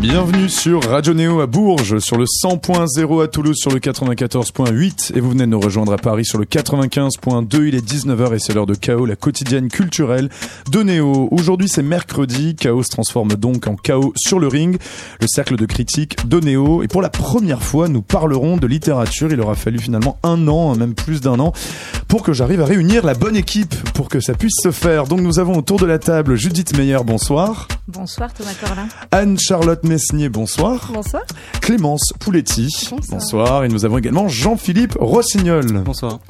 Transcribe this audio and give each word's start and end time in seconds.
Bienvenue 0.00 0.48
sur 0.48 0.82
Radio 0.82 1.14
Néo 1.14 1.40
à 1.40 1.46
Bourges, 1.46 1.98
sur 2.00 2.18
le 2.18 2.24
100.0 2.24 3.22
à 3.22 3.28
Toulouse, 3.28 3.56
sur 3.56 3.70
le 3.70 3.78
94.8 3.78 5.16
et 5.16 5.20
vous 5.20 5.30
venez 5.30 5.44
de 5.44 5.50
nous 5.50 5.60
rejoindre 5.60 5.92
à 5.92 5.96
Paris 5.96 6.24
sur 6.24 6.38
le 6.38 6.44
95.2. 6.44 7.68
Il 7.68 7.74
est 7.74 7.86
19h 7.86 8.34
et 8.34 8.38
c'est 8.40 8.54
l'heure 8.54 8.66
de 8.66 8.74
Chaos, 8.74 9.06
la 9.06 9.14
quotidienne 9.14 9.68
culturelle 9.68 10.30
de 10.70 10.82
Néo. 10.82 11.28
Aujourd'hui 11.30 11.68
c'est 11.68 11.82
mercredi, 11.82 12.56
Chaos 12.56 12.82
se 12.82 12.90
transforme 12.90 13.34
donc 13.34 13.68
en 13.68 13.76
Chaos 13.76 14.12
sur 14.16 14.40
le 14.40 14.48
ring, 14.48 14.78
le 15.20 15.26
cercle 15.28 15.56
de 15.56 15.64
critique 15.64 16.28
de 16.28 16.40
Néo. 16.40 16.82
Et 16.82 16.88
pour 16.88 17.00
la 17.00 17.10
première 17.10 17.62
fois, 17.62 17.88
nous 17.88 18.02
parlerons 18.02 18.56
de 18.56 18.66
littérature. 18.66 19.32
Il 19.32 19.40
aura 19.40 19.54
fallu 19.54 19.78
finalement 19.78 20.18
un 20.22 20.48
an, 20.48 20.74
même 20.74 20.94
plus 20.94 21.20
d'un 21.20 21.38
an, 21.38 21.52
pour 22.08 22.22
que 22.22 22.32
j'arrive 22.32 22.60
à 22.60 22.66
réunir 22.66 23.06
la 23.06 23.14
bonne 23.14 23.36
équipe 23.36 23.74
pour 23.92 24.08
que 24.08 24.20
ça 24.20 24.34
puisse 24.34 24.56
se 24.60 24.72
faire. 24.72 25.04
Donc 25.04 25.20
nous 25.20 25.38
avons 25.38 25.56
autour 25.56 25.78
de 25.78 25.86
la 25.86 25.98
table 25.98 26.34
Judith 26.34 26.76
Meyer, 26.76 26.98
bonsoir. 27.04 27.68
Bonsoir 27.86 28.32
Thomas 28.32 28.54
Corlin. 28.58 28.88
Anne-Charlotte 29.10 29.83
Messnier, 29.84 30.28
bonsoir. 30.28 30.90
Bonsoir. 30.92 31.22
Clémence 31.60 32.12
Pouletti, 32.18 32.68
Bonsoir. 33.10 33.64
Et 33.64 33.68
nous 33.68 33.84
avons 33.84 33.98
également 33.98 34.28
Jean-Philippe 34.28 34.96
Rossignol. 34.98 35.66
Bonsoir. 35.84 36.20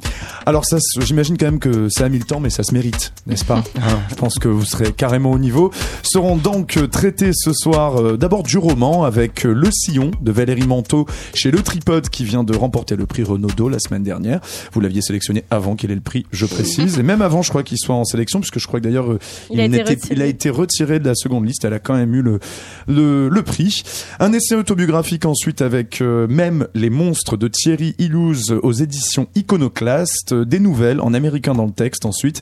Alors 0.45 0.65
ça, 0.65 0.77
j'imagine 0.99 1.37
quand 1.37 1.45
même 1.45 1.59
que 1.59 1.89
ça 1.89 2.05
a 2.05 2.09
mis 2.09 2.19
le 2.19 2.25
temps, 2.25 2.39
mais 2.39 2.49
ça 2.49 2.63
se 2.63 2.73
mérite, 2.73 3.13
n'est-ce 3.27 3.45
pas 3.45 3.63
Hein, 3.77 3.99
Je 4.09 4.15
pense 4.15 4.39
que 4.39 4.47
vous 4.47 4.65
serez 4.65 4.91
carrément 4.91 5.31
au 5.31 5.39
niveau. 5.39 5.71
Seront 6.03 6.35
donc 6.35 6.79
traités 6.91 7.31
ce 7.33 7.53
soir 7.53 7.97
euh, 7.97 8.17
d'abord 8.17 8.43
du 8.43 8.57
roman 8.57 9.03
avec 9.03 9.45
euh, 9.45 9.53
Le 9.53 9.69
Sillon 9.71 10.11
de 10.21 10.31
Valérie 10.31 10.67
Manteau 10.67 11.05
chez 11.33 11.51
Le 11.51 11.61
Tripode 11.61 12.09
qui 12.09 12.25
vient 12.25 12.43
de 12.43 12.55
remporter 12.55 12.95
le 12.95 13.05
prix 13.05 13.23
Renaudot 13.23 13.69
la 13.69 13.79
semaine 13.79 14.03
dernière. 14.03 14.41
Vous 14.73 14.81
l'aviez 14.81 15.01
sélectionné 15.01 15.43
avant 15.51 15.75
qu'il 15.75 15.91
ait 15.91 15.95
le 15.95 16.01
prix, 16.01 16.25
je 16.31 16.45
précise, 16.45 16.99
et 16.99 17.03
même 17.03 17.21
avant, 17.21 17.41
je 17.41 17.49
crois 17.49 17.63
qu'il 17.63 17.77
soit 17.77 17.95
en 17.95 18.05
sélection, 18.05 18.39
puisque 18.39 18.59
je 18.59 18.67
crois 18.67 18.79
que 18.79 18.85
d'ailleurs 18.85 19.11
euh, 19.11 19.19
Il 19.51 19.59
a 19.59 19.65
été 19.65 19.81
retiré. 19.83 20.15
il 20.15 20.21
a 20.21 20.25
été 20.25 20.49
retiré 20.49 20.99
de 20.99 21.05
la 21.05 21.15
seconde 21.15 21.45
liste. 21.45 21.65
Elle 21.65 21.73
a 21.73 21.79
quand 21.79 21.95
même 21.95 22.13
eu 22.13 22.21
le 22.21 22.39
le, 22.87 23.29
le 23.29 23.41
prix. 23.43 23.83
Un 24.19 24.33
essai 24.33 24.55
autobiographique 24.55 25.25
ensuite 25.25 25.61
avec 25.61 26.01
euh, 26.01 26.27
même 26.27 26.67
les 26.73 26.89
monstres 26.89 27.37
de 27.37 27.47
Thierry 27.47 27.95
Illouz 27.99 28.51
aux 28.63 28.71
éditions 28.71 29.27
Iconoclast, 29.35 30.14
des 30.33 30.59
nouvelles 30.59 31.01
en 31.01 31.13
américain 31.13 31.53
dans 31.53 31.65
le 31.65 31.71
texte 31.71 32.05
ensuite, 32.05 32.41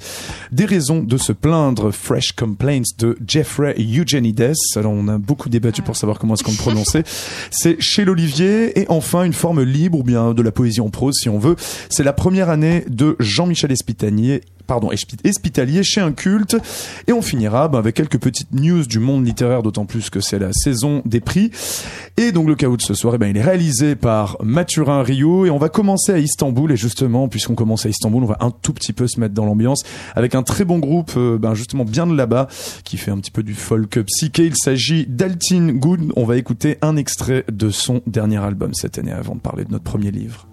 des 0.52 0.66
raisons 0.66 1.02
de 1.02 1.18
se 1.18 1.32
plaindre, 1.32 1.92
Fresh 1.92 2.34
Complaints 2.34 2.82
de 2.98 3.18
Jeffrey 3.28 3.76
Eugenides. 3.78 4.54
Alors 4.76 4.92
on 4.92 5.08
a 5.08 5.18
beaucoup 5.18 5.50
débattu 5.50 5.82
pour 5.82 5.96
savoir 5.96 6.20
comment 6.20 6.36
est-ce 6.36 6.44
qu'on 6.44 6.52
le 6.52 6.58
prononçait. 6.58 7.04
C'est 7.52 7.80
chez 7.80 8.06
l'Olivier 8.06 8.80
et 8.80 8.86
enfin 8.90 9.24
une 9.24 9.34
forme 9.34 9.64
libre 9.64 10.00
ou 10.00 10.04
bien 10.04 10.34
de 10.34 10.42
la 10.42 10.52
poésie 10.52 10.82
en 10.82 10.90
prose 10.90 11.16
si 11.16 11.30
on 11.30 11.40
veut. 11.40 11.56
C'est 11.90 12.04
la 12.04 12.14
première 12.14 12.50
année 12.50 12.86
de 12.88 13.16
Jean-Michel 13.20 13.72
Espitanier 13.72 14.42
pardon, 14.68 14.90
Espitalier 15.24 15.84
chez 15.84 16.02
un 16.02 16.12
culte. 16.12 16.58
Et 17.08 17.14
on 17.14 17.22
finira 17.22 17.68
ben, 17.68 17.80
avec 17.80 17.96
quelques 17.96 18.20
petites 18.20 18.54
news 18.54 18.86
du 18.86 19.00
monde 19.00 19.26
littéraire, 19.26 19.64
d'autant 19.64 19.86
plus 19.86 20.10
que 20.10 20.20
c'est 20.20 20.40
la 20.40 20.52
saison 20.54 21.02
des 21.06 21.20
prix. 21.20 21.52
Et 22.18 22.32
donc 22.32 22.48
le 22.48 22.56
chaos 22.56 22.78
de 22.78 22.82
ce 22.82 22.94
soir, 22.94 23.16
eh 23.16 23.18
ben, 23.18 23.28
il 23.28 23.38
est 23.38 23.44
réalisé 23.44 23.96
par 23.96 24.38
Mathurin 24.44 25.04
Rio. 25.04 25.46
Et 25.46 25.50
on 25.50 25.58
va 25.58 25.70
commencer 25.70 26.12
à 26.12 26.18
Istanbul. 26.18 26.72
Et 26.72 26.78
justement, 26.78 27.28
puisqu'on 27.28 27.56
commence 27.56 27.86
à 27.86 27.90
Istanbul, 27.90 28.24
on 28.24 28.28
va 28.28 28.38
un 28.40 28.52
tout 28.52 28.74
petit 28.74 28.94
peu 28.94 29.08
se 29.08 29.20
mettre 29.20 29.34
dans 29.34 29.46
l'ambiance 29.46 29.84
avec 30.16 30.36
un 30.36 30.44
très 30.44 30.66
bon 30.66 30.80
groupe, 30.80 31.14
euh, 31.18 31.38
ben, 31.38 31.54
justement 31.54 31.86
bien 31.86 32.08
de 32.08 32.16
là-bas, 32.16 32.48
qui 32.84 32.98
fait 32.98 33.12
un 33.12 33.18
petit 33.18 33.32
peu 33.32 33.44
du 33.44 33.54
folk 33.54 34.00
psyché. 34.04 34.46
Il 34.46 34.56
s'agit 34.56 35.06
d'Altin 35.08 35.74
Good. 35.74 36.14
On 36.16 36.26
va 36.26 36.38
écouter 36.38 36.78
un 36.82 36.96
extrait 36.96 37.46
de 37.52 37.70
son 37.70 38.02
dernier 38.08 38.38
album 38.38 38.74
cette 38.74 38.98
année 38.98 39.12
avant 39.12 39.36
de 39.36 39.40
parler 39.40 39.66
de 39.66 39.72
notre 39.72 39.84
premier 39.84 40.12
livre. 40.12 40.48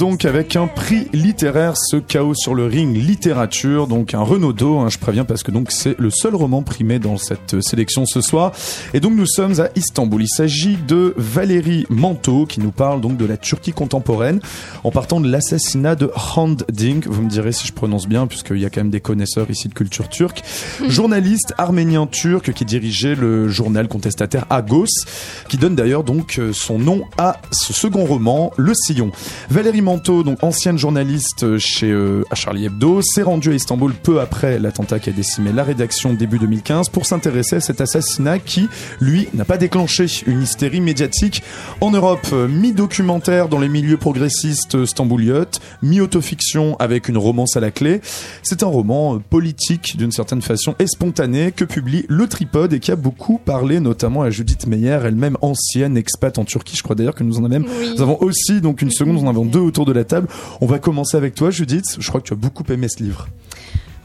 Donc 0.00 0.24
avec 0.24 0.56
un 0.56 0.66
prix 0.66 1.08
littéraire, 1.12 1.74
ce 1.76 1.96
chaos 1.98 2.32
sur 2.34 2.54
le 2.54 2.64
ring 2.64 2.96
littérature, 2.96 3.86
donc 3.86 4.14
un 4.14 4.22
Renaudot, 4.22 4.78
hein, 4.78 4.88
je 4.88 4.96
préviens 4.96 5.26
parce 5.26 5.42
que 5.42 5.50
donc 5.50 5.70
c'est 5.70 5.94
le 5.98 6.08
seul 6.08 6.34
roman 6.34 6.62
primé 6.62 6.98
dans 6.98 7.18
cette 7.18 7.60
sélection 7.60 8.06
ce 8.06 8.22
soir. 8.22 8.52
Et 8.94 9.00
donc 9.00 9.12
nous 9.14 9.26
sommes 9.26 9.60
à 9.60 9.68
Istanbul. 9.76 10.22
Il 10.22 10.28
s'agit 10.28 10.78
de 10.88 11.12
Valérie 11.18 11.84
Manteau 11.90 12.46
qui 12.46 12.60
nous 12.60 12.70
parle 12.70 13.02
donc 13.02 13.18
de 13.18 13.26
la 13.26 13.36
Turquie 13.36 13.74
contemporaine 13.74 14.40
en 14.84 14.90
partant 14.90 15.20
de 15.20 15.28
l'assassinat 15.28 15.96
de 15.96 16.10
Hand 16.34 16.64
Dink. 16.72 17.06
Vous 17.06 17.20
me 17.20 17.28
direz 17.28 17.52
si 17.52 17.66
je 17.66 17.74
prononce 17.74 18.08
bien 18.08 18.26
puisqu'il 18.26 18.58
y 18.58 18.64
a 18.64 18.70
quand 18.70 18.80
même 18.80 18.88
des 18.88 19.02
connaisseurs 19.02 19.50
ici 19.50 19.68
de 19.68 19.74
culture 19.74 20.08
turque. 20.08 20.42
Journaliste 20.88 21.52
arménien 21.58 22.06
turc 22.06 22.54
qui 22.54 22.64
dirigeait 22.64 23.16
le 23.16 23.48
journal 23.48 23.86
contestataire 23.86 24.46
Agos, 24.48 25.04
qui 25.50 25.58
donne 25.58 25.74
d'ailleurs 25.74 26.04
donc 26.04 26.38
euh, 26.38 26.54
son 26.54 26.78
nom 26.78 27.02
à 27.18 27.36
ce 27.50 27.74
second 27.74 28.06
roman, 28.06 28.50
Le 28.56 28.72
Sillon. 28.72 29.12
Valérie 29.50 29.82
Manteau, 29.82 29.89
donc 29.96 30.42
ancienne 30.42 30.78
journaliste 30.78 31.58
chez 31.58 31.90
euh, 31.90 32.22
à 32.30 32.36
Charlie 32.36 32.66
Hebdo, 32.66 33.02
s'est 33.02 33.22
rendue 33.22 33.50
à 33.50 33.54
Istanbul 33.54 33.92
peu 33.92 34.20
après 34.20 34.60
l'attentat 34.60 35.00
qui 35.00 35.10
a 35.10 35.12
décimé 35.12 35.50
la 35.52 35.64
rédaction 35.64 36.12
début 36.12 36.38
2015 36.38 36.90
pour 36.90 37.06
s'intéresser 37.06 37.56
à 37.56 37.60
cet 37.60 37.80
assassinat 37.80 38.38
qui, 38.38 38.68
lui, 39.00 39.28
n'a 39.34 39.44
pas 39.44 39.56
déclenché 39.56 40.06
une 40.26 40.42
hystérie 40.42 40.80
médiatique 40.80 41.42
en 41.80 41.90
Europe. 41.90 42.32
Mi-documentaire 42.32 43.48
dans 43.48 43.58
les 43.58 43.68
milieux 43.68 43.96
progressistes 43.96 44.84
stambouliotes, 44.84 45.60
mi-autofiction 45.82 46.76
avec 46.78 47.08
une 47.08 47.18
romance 47.18 47.56
à 47.56 47.60
la 47.60 47.72
clé. 47.72 48.00
C'est 48.44 48.62
un 48.62 48.66
roman 48.66 49.16
euh, 49.16 49.18
politique 49.18 49.96
d'une 49.96 50.12
certaine 50.12 50.42
façon 50.42 50.76
et 50.78 50.86
spontané 50.86 51.50
que 51.50 51.64
publie 51.64 52.04
Le 52.08 52.28
Tripode 52.28 52.72
et 52.74 52.78
qui 52.78 52.92
a 52.92 52.96
beaucoup 52.96 53.38
parlé 53.38 53.80
notamment 53.80 54.22
à 54.22 54.30
Judith 54.30 54.68
Meyer, 54.68 55.00
elle-même 55.04 55.36
ancienne 55.42 55.96
expat 55.96 56.38
en 56.38 56.44
Turquie. 56.44 56.76
Je 56.76 56.84
crois 56.84 56.94
d'ailleurs 56.94 57.16
que 57.16 57.24
nous 57.24 57.38
en 57.38 57.44
avons 57.44 57.48
même 57.48 57.66
Oui. 57.80 57.94
nous 57.96 58.02
avons 58.02 58.18
aussi 58.20 58.60
donc 58.60 58.82
une 58.82 58.92
seconde, 58.92 59.14
nous 59.14 59.24
en 59.24 59.28
avons 59.28 59.44
deux 59.44 59.58
autour 59.58 59.79
de 59.84 59.92
la 59.92 60.04
table. 60.04 60.28
On 60.60 60.66
va 60.66 60.78
commencer 60.78 61.16
avec 61.16 61.34
toi, 61.34 61.50
Judith. 61.50 61.96
Je 61.98 62.08
crois 62.08 62.20
que 62.20 62.26
tu 62.26 62.32
as 62.32 62.36
beaucoup 62.36 62.64
aimé 62.70 62.88
ce 62.88 63.02
livre. 63.02 63.28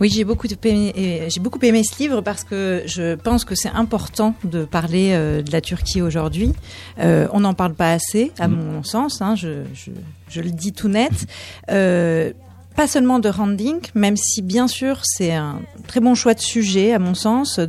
Oui, 0.01 0.09
j'ai 0.13 0.25
beaucoup 0.25 0.47
aimé, 0.65 1.27
j'ai 1.29 1.39
beaucoup 1.39 1.59
aimé 1.63 1.81
ce 1.83 1.97
livre 1.99 2.19
parce 2.19 2.43
que 2.43 2.83
je 2.85 3.15
pense 3.15 3.45
que 3.45 3.55
c'est 3.55 3.69
important 3.69 4.35
de 4.43 4.65
parler 4.65 5.11
euh, 5.13 5.41
de 5.41 5.51
la 5.53 5.61
Turquie 5.61 6.01
aujourd'hui. 6.01 6.51
Euh, 6.99 7.29
on 7.31 7.39
n'en 7.39 7.53
parle 7.53 7.75
pas 7.75 7.93
assez, 7.93 8.33
à 8.37 8.49
mon 8.49 8.83
sens. 8.83 9.21
hein, 9.21 9.35
je, 9.35 9.63
je, 9.73 9.91
je 10.27 10.41
le 10.41 10.51
dis 10.51 10.73
tout 10.73 10.89
net. 10.89 11.13
Euh, 11.71 12.33
pas 12.75 12.87
seulement 12.87 13.19
de 13.19 13.29
Randing, 13.29 13.79
même 13.93 14.17
si 14.17 14.41
bien 14.41 14.67
sûr 14.67 14.99
c'est 15.03 15.33
un 15.33 15.61
très 15.87 16.01
bon 16.01 16.13
choix 16.13 16.33
de 16.33 16.41
sujet 16.41 16.93
à 16.93 16.99
mon 16.99 17.13
sens, 17.15 17.61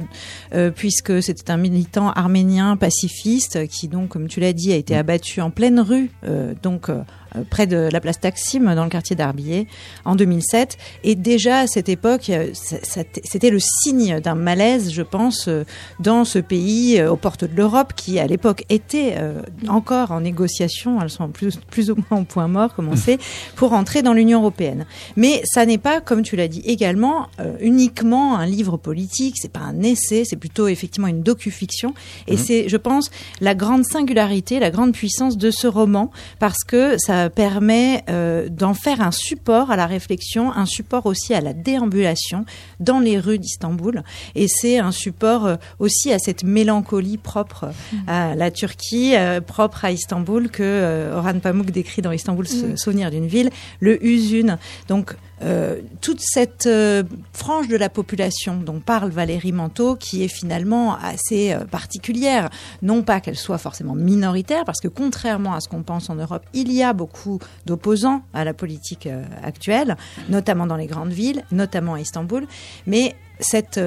euh, 0.53 0.73
puisque 0.73 1.23
c'était 1.23 1.53
un 1.53 1.57
militant 1.57 2.11
arménien 2.11 2.77
pacifiste 2.77 3.69
qui 3.69 3.87
donc, 3.87 4.09
comme 4.09 4.27
tu 4.27 4.41
l'as 4.41 4.53
dit, 4.53 4.73
a 4.73 4.77
été 4.77 4.97
abattu 4.97 5.41
en 5.41 5.51
pleine 5.51 5.79
rue, 5.79 6.11
euh, 6.25 6.55
donc 6.61 6.89
euh, 6.89 7.03
près 7.51 7.67
de 7.67 7.89
la 7.93 8.01
place 8.01 8.21
Taksim, 8.21 8.75
dans 8.75 8.85
le 8.85 8.91
quartier 8.91 9.17
d'Arbillet, 9.17 9.67
en 10.05 10.17
2007. 10.17 10.77
Et 11.05 11.15
déjà 11.15 11.61
à 11.61 11.67
cette 11.67 11.89
époque, 11.89 12.31
euh, 12.31 12.51
c'était 12.53 13.51
le 13.51 13.59
signe 13.59 14.21
d'un 14.21 14.35
malaise, 14.35 14.93
je 14.93 15.03
pense, 15.03 15.49
euh, 15.49 15.65
dans 16.01 16.25
ce 16.25 16.39
pays 16.39 16.99
euh, 16.99 17.11
aux 17.11 17.17
portes 17.17 17.45
de 17.45 17.57
l'Europe, 17.57 17.93
qui 17.97 18.19
à 18.19 18.27
l'époque 18.27 18.65
était 18.69 19.15
euh, 19.17 19.43
encore 19.69 20.11
en 20.11 20.21
négociation, 20.21 21.01
elles 21.01 21.11
sont 21.11 21.29
plus, 21.29 21.57
plus 21.71 21.91
ou 21.91 21.97
moins 22.11 22.21
au 22.21 22.25
point 22.25 22.49
mort, 22.49 22.75
comme 22.75 22.89
on 22.89 22.97
sait, 22.97 23.19
pour 23.57 23.73
entrer 23.73 24.03
dans 24.03 24.13
l'Union 24.13 24.41
européenne. 24.41 24.87
Mais 25.17 25.43
ça 25.45 25.67
n'est 25.67 25.79
pas, 25.79 26.01
comme 26.01 26.23
tu 26.23 26.37
l'as 26.37 26.49
dit 26.49 26.63
également, 26.65 27.27
euh, 27.41 27.57
uniquement 27.61 28.37
un 28.39 28.47
livre 28.47 28.77
politique, 28.77 29.37
c'est 29.39 29.53
pas 29.53 29.61
un 29.61 29.83
essai, 29.83 30.25
c'est 30.25 30.37
plutôt 30.37 30.69
effectivement 30.69 31.09
une 31.09 31.23
docu-fiction. 31.23 31.95
Et 32.27 32.37
c'est, 32.37 32.69
je 32.69 32.77
pense, 32.77 33.11
la 33.41 33.55
grande 33.55 33.85
singularité, 33.85 34.59
la 34.59 34.71
grande 34.71 34.93
puissance 34.93 35.37
de 35.37 35.51
ce 35.51 35.67
roman, 35.67 36.11
parce 36.39 36.65
que 36.65 36.97
ça 36.99 37.16
permet 37.35 38.05
euh, 38.09 38.49
d'en 38.49 38.75
faire 38.75 39.01
un 39.01 39.11
support 39.11 39.71
à 39.71 39.77
la 39.77 39.87
réflexion, 39.87 40.53
un 40.53 40.67
support 40.67 41.07
aussi 41.07 41.35
à 41.35 41.41
la 41.41 41.53
déambulation 41.53 42.45
dans 42.81 43.01
les 43.01 43.19
rues 43.19 43.39
d'Istanbul. 43.39 44.03
Et 44.35 44.47
c'est 44.49 44.79
un 44.79 44.93
support 44.93 45.47
euh, 45.47 45.57
aussi 45.79 46.13
à 46.13 46.19
cette 46.19 46.45
mélancolie 46.45 47.19
propre 47.19 47.71
à 48.07 48.35
la 48.35 48.51
Turquie, 48.51 49.15
euh, 49.17 49.41
propre 49.41 49.85
à 49.85 49.93
Istanbul, 49.93 50.51
que 50.51 50.63
euh, 50.63 51.17
Orhan 51.17 51.39
Pamuk 51.39 51.71
décrit 51.71 52.03
dans 52.03 52.13
Istanbul, 52.13 52.47
ce 52.47 52.77
souvenir 52.77 53.11
d'une 53.11 53.27
ville, 53.27 53.51
le 53.81 54.05
Huzun. 54.05 54.59
Donc 54.89 55.17
euh, 55.43 55.81
toute 56.01 56.21
cette 56.21 56.67
euh, 56.67 57.03
frange 57.35 57.69
de 57.69 57.77
la 57.77 57.91
population 57.91 58.57
dont 58.57 58.81
parle 58.81 59.11
Valérie 59.11 59.53
Manteau, 59.53 59.95
qui 59.95 60.23
est 60.25 60.29
finalement 60.29 60.97
assez 60.97 61.53
euh, 61.53 61.65
particulière, 61.65 62.49
non 62.81 63.03
pas 63.03 63.21
qu'elle 63.21 63.37
soit 63.37 63.59
forcément 63.59 63.95
minoritaire, 63.95 64.65
parce 64.65 64.81
que 64.81 64.89
contrairement 64.89 65.53
à 65.53 65.61
ce 65.61 65.69
qu'on 65.69 65.83
pense 65.83 66.09
en 66.09 66.15
Europe, 66.15 66.45
il 66.55 66.73
y 66.73 66.83
a 66.83 66.95
beaucoup 66.95 67.39
d'opposants 67.67 68.23
à 68.33 68.45
la 68.45 68.55
politique 68.55 69.09
actuelle, 69.43 69.97
notamment 70.29 70.67
dans 70.67 70.77
les 70.77 70.87
grandes 70.87 71.13
villes, 71.13 71.45
notamment 71.53 71.95
à 71.95 72.01
Istanbul, 72.01 72.47
mais 72.87 73.15
cette, 73.39 73.79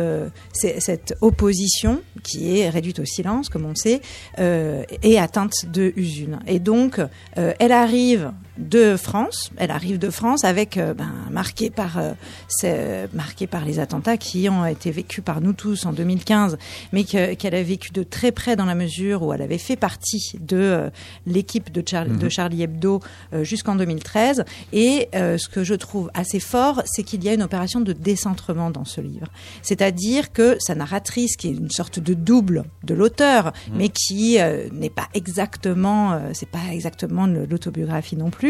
opposition, 1.21 2.01
qui 2.21 2.59
est 2.59 2.69
réduite 2.69 2.99
au 2.99 3.05
silence, 3.05 3.49
comme 3.49 3.65
on 3.65 3.73
sait, 3.73 4.01
est 4.37 5.17
atteinte 5.17 5.65
de 5.65 5.91
usune. 5.95 6.39
Et 6.45 6.59
donc, 6.59 7.01
elle 7.35 7.71
arrive 7.71 8.31
de 8.59 8.97
France, 8.97 9.49
elle 9.57 9.71
arrive 9.71 9.97
de 9.99 10.09
France 10.09 10.43
avec 10.43 10.77
euh, 10.77 10.93
ben, 10.93 11.09
marquée 11.31 11.69
par 11.69 11.97
euh, 11.97 13.07
marquée 13.13 13.47
par 13.47 13.65
les 13.65 13.79
attentats 13.79 14.17
qui 14.17 14.49
ont 14.49 14.65
été 14.65 14.91
vécus 14.91 15.23
par 15.23 15.41
nous 15.41 15.53
tous 15.53 15.85
en 15.85 15.93
2015, 15.93 16.57
mais 16.91 17.03
que- 17.03 17.33
qu'elle 17.35 17.55
a 17.55 17.63
vécu 17.63 17.91
de 17.91 18.03
très 18.03 18.31
près 18.31 18.55
dans 18.55 18.65
la 18.65 18.75
mesure 18.75 19.23
où 19.23 19.33
elle 19.33 19.41
avait 19.41 19.57
fait 19.57 19.75
partie 19.75 20.33
de 20.39 20.57
euh, 20.57 20.89
l'équipe 21.25 21.71
de, 21.71 21.83
Char- 21.87 22.05
de 22.05 22.29
Charlie 22.29 22.63
Hebdo 22.63 22.99
euh, 23.33 23.43
jusqu'en 23.43 23.75
2013. 23.75 24.43
Et 24.73 25.07
euh, 25.15 25.37
ce 25.37 25.47
que 25.47 25.63
je 25.63 25.73
trouve 25.73 26.11
assez 26.13 26.39
fort, 26.39 26.81
c'est 26.85 27.03
qu'il 27.03 27.23
y 27.23 27.29
a 27.29 27.33
une 27.33 27.43
opération 27.43 27.79
de 27.81 27.93
décentrement 27.93 28.69
dans 28.71 28.85
ce 28.85 29.01
livre. 29.01 29.27
C'est-à-dire 29.61 30.31
que 30.33 30.57
sa 30.59 30.75
narratrice, 30.75 31.35
qui 31.37 31.47
est 31.47 31.51
une 31.53 31.71
sorte 31.71 31.99
de 31.99 32.13
double 32.13 32.65
de 32.83 32.93
l'auteur, 32.93 33.53
mais 33.73 33.89
qui 33.89 34.39
euh, 34.39 34.67
n'est 34.73 34.89
pas 34.89 35.07
exactement, 35.13 36.13
euh, 36.13 36.19
c'est 36.33 36.49
pas 36.49 36.59
exactement 36.71 37.27
l'autobiographie 37.27 38.15
non 38.15 38.29
plus, 38.29 38.48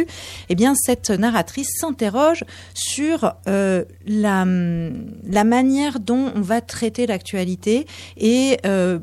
eh 0.50 0.56
bien 0.56 0.74
cette 0.75 1.10
narratrice 1.10 1.69
s'interroge 1.80 2.44
sur 2.74 3.34
euh, 3.48 3.84
la, 4.06 4.46
manière 5.44 6.00
dont 6.00 6.31
on 6.36 6.42
va 6.42 6.62
traiter 6.62 7.07
l'actualité 7.07 7.88
et 8.18 8.57
euh, 8.66 9.00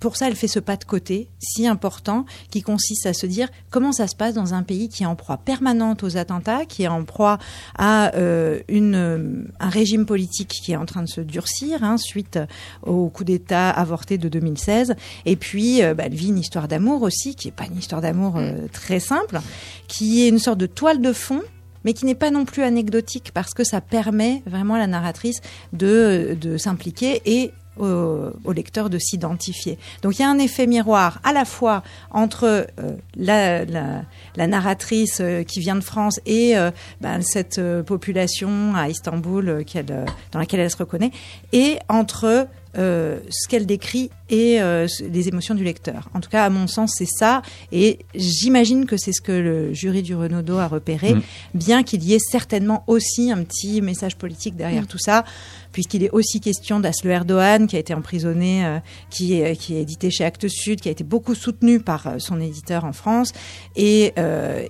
pour 0.00 0.16
ça, 0.16 0.28
elle 0.28 0.34
fait 0.34 0.48
ce 0.48 0.58
pas 0.58 0.76
de 0.76 0.84
côté 0.84 1.28
si 1.38 1.66
important 1.66 2.24
qui 2.50 2.62
consiste 2.62 3.06
à 3.06 3.12
se 3.12 3.26
dire 3.26 3.48
comment 3.70 3.92
ça 3.92 4.08
se 4.08 4.16
passe 4.16 4.34
dans 4.34 4.54
un 4.54 4.62
pays 4.62 4.88
qui 4.88 5.02
est 5.02 5.06
en 5.06 5.14
proie 5.14 5.36
permanente 5.36 6.02
aux 6.02 6.16
attentats, 6.16 6.64
qui 6.64 6.84
est 6.84 6.88
en 6.88 7.04
proie 7.04 7.38
à 7.76 8.14
euh, 8.16 8.60
une, 8.68 8.94
euh, 8.94 9.44
un 9.60 9.68
régime 9.68 10.06
politique 10.06 10.48
qui 10.64 10.72
est 10.72 10.76
en 10.76 10.86
train 10.86 11.02
de 11.02 11.08
se 11.08 11.20
durcir 11.20 11.84
hein, 11.84 11.96
suite 11.98 12.38
au 12.82 13.08
coup 13.08 13.24
d'État 13.24 13.70
avorté 13.70 14.18
de 14.18 14.28
2016. 14.28 14.94
Et 15.26 15.36
puis, 15.36 15.82
euh, 15.82 15.94
bah, 15.94 16.04
elle 16.06 16.14
vit 16.14 16.28
une 16.28 16.38
histoire 16.38 16.68
d'amour 16.68 17.02
aussi, 17.02 17.34
qui 17.34 17.48
est 17.48 17.52
pas 17.52 17.66
une 17.66 17.78
histoire 17.78 18.00
d'amour 18.00 18.36
euh, 18.36 18.66
très 18.72 19.00
simple, 19.00 19.38
qui 19.88 20.22
est 20.22 20.28
une 20.28 20.38
sorte 20.38 20.58
de 20.58 20.66
toile 20.66 21.00
de 21.00 21.12
fond 21.12 21.42
mais 21.82 21.94
qui 21.94 22.04
n'est 22.04 22.14
pas 22.14 22.30
non 22.30 22.44
plus 22.44 22.62
anecdotique 22.62 23.30
parce 23.32 23.54
que 23.54 23.64
ça 23.64 23.80
permet 23.80 24.42
vraiment 24.44 24.74
à 24.74 24.78
la 24.78 24.86
narratrice 24.86 25.40
de, 25.72 26.36
de 26.38 26.58
s'impliquer 26.58 27.22
et 27.24 27.52
au, 27.78 28.30
au 28.44 28.52
lecteur 28.52 28.90
de 28.90 28.98
s'identifier. 28.98 29.78
Donc 30.02 30.18
il 30.18 30.22
y 30.22 30.24
a 30.24 30.30
un 30.30 30.38
effet 30.38 30.66
miroir 30.66 31.20
à 31.24 31.32
la 31.32 31.44
fois 31.44 31.82
entre 32.10 32.66
euh, 32.78 32.96
la, 33.16 34.46
narratrice 34.46 35.18
euh, 35.20 35.42
qui 35.42 35.60
vient 35.60 35.76
de 35.76 35.80
France 35.80 36.20
et 36.26 36.56
euh, 36.56 36.70
ben, 37.00 37.22
cette 37.22 37.60
population 37.82 38.74
à 38.74 38.88
Istanbul 38.88 39.64
dans 40.32 40.38
laquelle 40.38 40.60
elle 40.60 40.70
se 40.70 40.76
reconnaît, 40.76 41.10
et 41.52 41.78
entre 41.88 42.46
euh, 42.78 43.18
ce 43.30 43.48
qu'elle 43.48 43.66
décrit 43.66 44.10
et 44.28 44.62
euh, 44.62 44.86
les 45.00 45.28
émotions 45.28 45.54
du 45.56 45.64
lecteur. 45.64 46.08
En 46.14 46.20
tout 46.20 46.30
cas, 46.30 46.44
à 46.44 46.50
mon 46.50 46.68
sens, 46.68 46.92
c'est 46.96 47.08
ça. 47.08 47.42
Et 47.72 47.98
j'imagine 48.14 48.86
que 48.86 48.96
c'est 48.96 49.12
ce 49.12 49.20
que 49.20 49.32
le 49.32 49.74
jury 49.74 50.02
du 50.02 50.14
Renaudot 50.14 50.58
a 50.58 50.68
repéré, 50.68 51.14
Mm. 51.14 51.22
bien 51.54 51.82
qu'il 51.82 52.04
y 52.04 52.14
ait 52.14 52.20
certainement 52.20 52.84
aussi 52.86 53.32
un 53.32 53.42
petit 53.42 53.82
message 53.82 54.16
politique 54.16 54.54
derrière 54.56 54.86
tout 54.86 54.98
ça, 54.98 55.24
puisqu'il 55.72 56.04
est 56.04 56.10
aussi 56.10 56.40
question 56.40 56.78
d'Asle 56.80 57.08
Erdogan, 57.10 57.66
qui 57.66 57.76
a 57.76 57.78
été 57.78 57.94
emprisonné, 57.94 58.64
euh, 58.64 58.78
qui, 59.08 59.40
est, 59.40 59.56
qui 59.56 59.76
est 59.76 59.82
édité 59.82 60.10
chez 60.10 60.24
Actes 60.24 60.48
Sud, 60.48 60.80
qui 60.80 60.88
a 60.88 60.92
été 60.92 61.02
beaucoup 61.04 61.34
soutenu 61.34 61.80
par 61.80 62.14
son 62.18 62.40
éditeur 62.40 62.84
en 62.84 62.92
France, 62.92 63.32
et, 63.74 64.12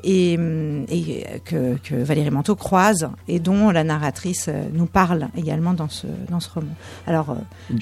et, 0.04 0.32
et 0.32 1.26
que, 1.44 1.76
que 1.82 1.94
Valérie 1.94 2.30
Manteau 2.30 2.56
croise, 2.56 3.10
et 3.28 3.40
dont 3.40 3.70
la 3.70 3.84
narratrice 3.84 4.48
nous 4.72 4.86
parle 4.86 5.28
également 5.36 5.74
dans 5.74 5.88
ce, 5.88 6.06
dans 6.30 6.40
ce 6.40 6.50
roman. 6.50 6.74
Alors, 7.06 7.30
euh, 7.30 7.34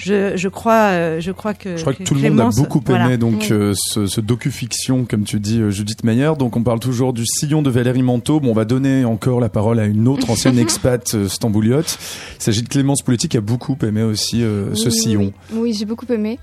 je, 0.09 0.37
je, 0.37 0.49
crois, 0.49 0.91
euh, 0.91 1.21
je 1.21 1.31
crois 1.33 1.55
que... 1.55 1.77
Je 1.77 1.83
crois 1.83 1.95
que, 1.95 2.03
tout 2.03 2.15
le 2.15 2.31
monde 2.31 2.41
a 2.41 2.49
beaucoup 2.51 2.79
aimé 2.89 2.99
voilà. 2.99 3.17
donc 3.17 3.39
Oui. 3.43 3.49
euh, 3.53 3.75
ce, 3.77 4.07
ce 4.07 4.21
docu-fiction, 4.21 5.05
comme 5.05 5.25
tu 5.25 5.39
dis, 5.41 5.61
euh, 5.61 5.71
Judith 5.71 6.05
Mayer. 6.05 6.33
Donc 6.39 6.57
on 6.57 6.63
parle 6.63 6.81
toujours 6.81 7.13
du 7.13 7.25
sillon 7.27 7.63
de 7.63 7.71
Valérie 7.71 8.03
Manteau. 8.03 8.41
Bon, 8.41 8.51
on 8.51 8.55
va 8.55 8.65
donner 8.65 9.05
encore 9.05 9.41
la 9.41 9.49
parole 9.49 9.79
à 9.81 9.85
une 9.87 10.09
autre 10.09 10.31
ancienne 10.31 10.59
expat 10.59 11.15
euh, 11.15 11.29
stambouliote. 11.29 11.99
Il 12.39 12.43
s'agit 12.43 12.63
de 12.63 12.69
Clémence 12.69 13.03
Poletti 13.03 13.29
qui 13.29 13.37
a 13.37 13.41
beaucoup 13.41 13.77
aimé 13.83 14.03
aussi 14.03 14.43
euh, 14.43 14.75
ce 14.75 14.87
Oui, 14.87 14.93
sillon. 14.93 15.33
Oui, 15.53 15.75
j'ai 15.75 15.85
beaucoup 15.85 16.07
aimé. 16.13 16.39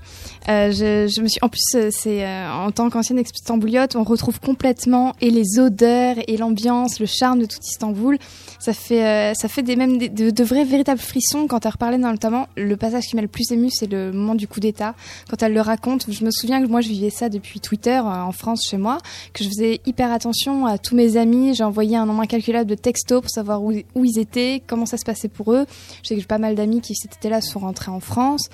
Euh, 0.48 0.70
je, 0.70 1.12
je 1.12 1.20
me 1.20 1.26
suis, 1.28 1.40
en 1.42 1.48
plus, 1.48 1.90
c'est 1.90 2.24
euh, 2.24 2.50
en 2.52 2.70
tant 2.70 2.88
qu'ancienne 2.90 3.18
Istanbuliote, 3.18 3.96
on 3.96 4.04
retrouve 4.04 4.38
complètement 4.40 5.14
et 5.20 5.30
les 5.30 5.58
odeurs 5.58 6.16
et 6.28 6.36
l'ambiance, 6.36 7.00
le 7.00 7.06
charme 7.06 7.40
de 7.40 7.46
tout 7.46 7.58
Istanbul. 7.62 8.18
Ça 8.60 8.72
fait, 8.72 9.04
euh, 9.04 9.32
ça 9.34 9.48
fait 9.48 9.62
des 9.62 9.76
même 9.76 9.98
des- 9.98 10.08
de, 10.08 10.30
de 10.30 10.44
vrais 10.44 10.64
véritables 10.64 11.00
frissons 11.00 11.46
quand 11.48 11.66
elle 11.66 11.72
reparlait 11.72 11.98
notamment. 11.98 12.46
Le 12.56 12.76
passage 12.76 13.04
qui 13.04 13.16
m'a 13.16 13.22
le 13.22 13.28
plus 13.28 13.50
c'est 13.70 13.90
le 13.90 14.12
moment 14.12 14.34
du 14.34 14.48
coup 14.48 14.60
d'État 14.60 14.94
quand 15.28 15.42
elle 15.42 15.52
le 15.52 15.60
raconte. 15.60 16.10
Je 16.10 16.24
me 16.24 16.30
souviens 16.30 16.62
que 16.62 16.68
moi, 16.68 16.80
je 16.80 16.88
vivais 16.88 17.10
ça 17.10 17.28
depuis 17.28 17.60
Twitter 17.60 17.98
euh, 17.98 18.22
en 18.22 18.32
France 18.32 18.62
chez 18.68 18.76
moi, 18.76 18.98
que 19.32 19.44
je 19.44 19.48
faisais 19.48 19.80
hyper 19.86 20.12
attention 20.12 20.66
à 20.66 20.78
tous 20.78 20.94
mes 20.94 21.16
amis. 21.16 21.54
J'ai 21.54 21.64
envoyé 21.64 21.96
un 21.96 22.06
nombre 22.06 22.22
incalculable 22.22 22.68
de 22.68 22.74
textos 22.74 23.20
pour 23.20 23.30
savoir 23.30 23.62
où, 23.62 23.72
où 23.94 24.04
ils 24.04 24.18
étaient, 24.18 24.62
comment 24.66 24.86
ça 24.86 24.96
se 24.96 25.04
passait 25.04 25.28
pour 25.28 25.52
eux. 25.52 25.66
Je 26.02 26.08
sais 26.08 26.14
que 26.14 26.20
j'ai 26.20 26.26
pas 26.26 26.38
mal 26.38 26.54
d'amis 26.54 26.80
qui 26.80 26.94
étaient 27.04 27.30
là 27.30 27.40
sont 27.40 27.60
rentrés 27.60 27.90
en 27.90 28.00
France. 28.00 28.48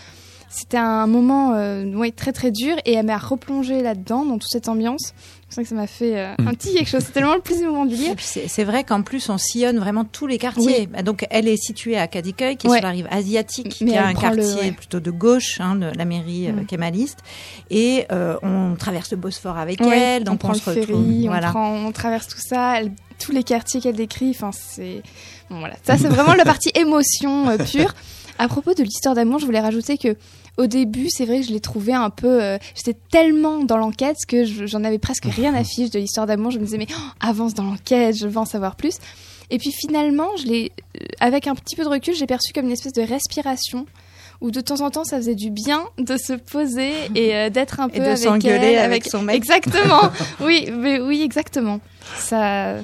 C'était 0.54 0.76
un 0.76 1.06
moment 1.06 1.54
euh, 1.54 1.84
ouais, 1.94 2.10
très 2.10 2.32
très 2.32 2.50
dur 2.50 2.76
et 2.84 2.92
elle 2.92 3.06
m'a 3.06 3.16
replongé 3.16 3.80
là-dedans, 3.82 4.24
dans 4.26 4.34
toute 4.38 4.50
cette 4.50 4.68
ambiance. 4.68 5.14
C'est 5.48 5.56
vrai 5.56 5.62
que 5.64 5.68
ça 5.70 5.74
m'a 5.74 5.86
fait 5.86 6.18
euh, 6.18 6.34
Mm. 6.38 6.48
un 6.48 6.54
petit 6.54 6.74
quelque 6.74 6.88
chose. 6.88 7.00
C'était 7.00 7.14
tellement 7.20 7.34
le 7.34 7.40
plus 7.40 7.60
émouvant 7.62 7.86
du 7.86 7.94
livre. 7.94 8.14
c'est 8.18 8.48
c'est 8.48 8.64
vrai 8.64 8.84
qu'en 8.84 9.02
plus 9.02 9.28
on 9.30 9.38
sillonne 9.38 9.78
vraiment 9.78 10.04
tous 10.04 10.26
les 10.26 10.36
quartiers. 10.38 10.88
Donc 11.04 11.26
elle 11.30 11.48
est 11.48 11.56
située 11.56 11.96
à 11.96 12.06
Kadıköy, 12.06 12.56
qui 12.56 12.66
est 12.66 12.70
Ouais. 12.70 12.78
sur 12.78 12.86
la 12.86 12.92
rive 12.92 13.08
asiatique, 13.10 13.78
Mais 13.80 13.86
qui 13.88 13.94
est 13.94 13.98
un 13.98 14.12
le- 14.12 14.18
quartier 14.20 14.42
ouais. 14.60 14.72
plutôt 14.72 15.00
de 15.00 15.10
gauche, 15.10 15.58
hein, 15.60 15.76
de 15.76 15.90
la 15.96 16.04
mairie 16.04 16.48
euh, 16.48 16.52
Mm. 16.52 16.66
kémaliste. 16.66 17.18
Et 17.70 18.06
euh, 18.12 18.36
on 18.42 18.74
traverse 18.76 19.10
le 19.10 19.16
Bosphore 19.16 19.56
avec 19.58 19.80
Ouais, 19.80 19.98
elle, 19.98 20.24
donc 20.24 20.34
on 20.34 20.38
prend 20.38 20.48
on, 20.50 20.52
le 20.52 20.58
se 20.58 20.70
retrouve. 20.70 21.02
ferry, 21.06 21.26
voilà. 21.28 21.48
on, 21.48 21.52
prend, 21.52 21.72
on 21.86 21.92
traverse 21.92 22.28
tout 22.28 22.40
ça, 22.40 22.78
elle- 22.80 22.92
tous 23.18 23.32
les 23.32 23.42
quartiers 23.42 23.80
qu'elle 23.80 23.96
décrit. 23.96 24.30
Enfin, 24.30 24.50
c'est 24.52 25.02
bon, 25.48 25.60
voilà. 25.60 25.74
Ça, 25.82 25.96
c'est 25.96 26.08
vraiment 26.08 26.34
la 26.34 26.44
partie 26.44 26.70
émotion 26.74 27.48
euh, 27.48 27.56
pure. 27.58 27.94
À 28.42 28.48
propos 28.48 28.74
de 28.74 28.82
l'histoire 28.82 29.14
d'amour, 29.14 29.38
je 29.38 29.46
voulais 29.46 29.60
rajouter 29.60 29.98
que 29.98 30.16
au 30.58 30.66
début, 30.66 31.06
c'est 31.08 31.24
vrai 31.26 31.40
que 31.40 31.46
je 31.46 31.52
l'ai 31.52 31.60
trouvé 31.60 31.92
un 31.94 32.10
peu. 32.10 32.42
euh, 32.42 32.58
J'étais 32.74 32.98
tellement 33.10 33.62
dans 33.64 33.76
l'enquête 33.76 34.16
que 34.26 34.44
je- 34.44 34.66
j'en 34.66 34.82
avais 34.84 34.98
presque 34.98 35.24
rien 35.36 35.54
à 35.54 35.62
fiche 35.64 35.90
de 35.90 35.98
l'histoire 35.98 36.26
d'amour. 36.26 36.50
Je 36.50 36.58
me 36.58 36.64
disais 36.64 36.76
mais 36.78 36.88
oh, 36.90 37.00
avance 37.20 37.54
dans 37.54 37.62
l'enquête, 37.64 38.16
je 38.16 38.26
veux 38.26 38.38
en 38.38 38.44
savoir 38.44 38.74
plus. 38.76 38.96
Et 39.50 39.58
puis 39.58 39.70
finalement, 39.70 40.28
je 40.38 40.46
l'ai, 40.46 40.72
euh, 41.00 41.04
avec 41.20 41.46
un 41.46 41.54
petit 41.54 41.76
peu 41.76 41.84
de 41.84 41.88
recul, 41.88 42.14
j'ai 42.14 42.26
perçu 42.26 42.52
comme 42.52 42.66
une 42.66 42.72
espèce 42.72 42.94
de 42.94 43.02
respiration 43.02 43.86
où 44.40 44.50
de 44.50 44.60
temps 44.60 44.80
en 44.80 44.90
temps 44.90 45.04
ça 45.04 45.18
faisait 45.18 45.36
du 45.36 45.50
bien 45.50 45.84
de 45.98 46.16
se 46.16 46.32
poser 46.32 46.90
et 47.14 47.36
euh, 47.36 47.48
d'être 47.48 47.78
un 47.78 47.88
peu 47.90 47.96
Et 47.96 48.00
de 48.00 48.06
avec 48.06 48.18
avec 48.78 49.04
son 49.08 49.22
mec. 49.22 49.36
Exactement. 49.36 50.00
oui, 50.40 50.68
mais 50.76 50.98
oui, 51.00 51.22
exactement. 51.22 51.78
Ça, 52.18 52.74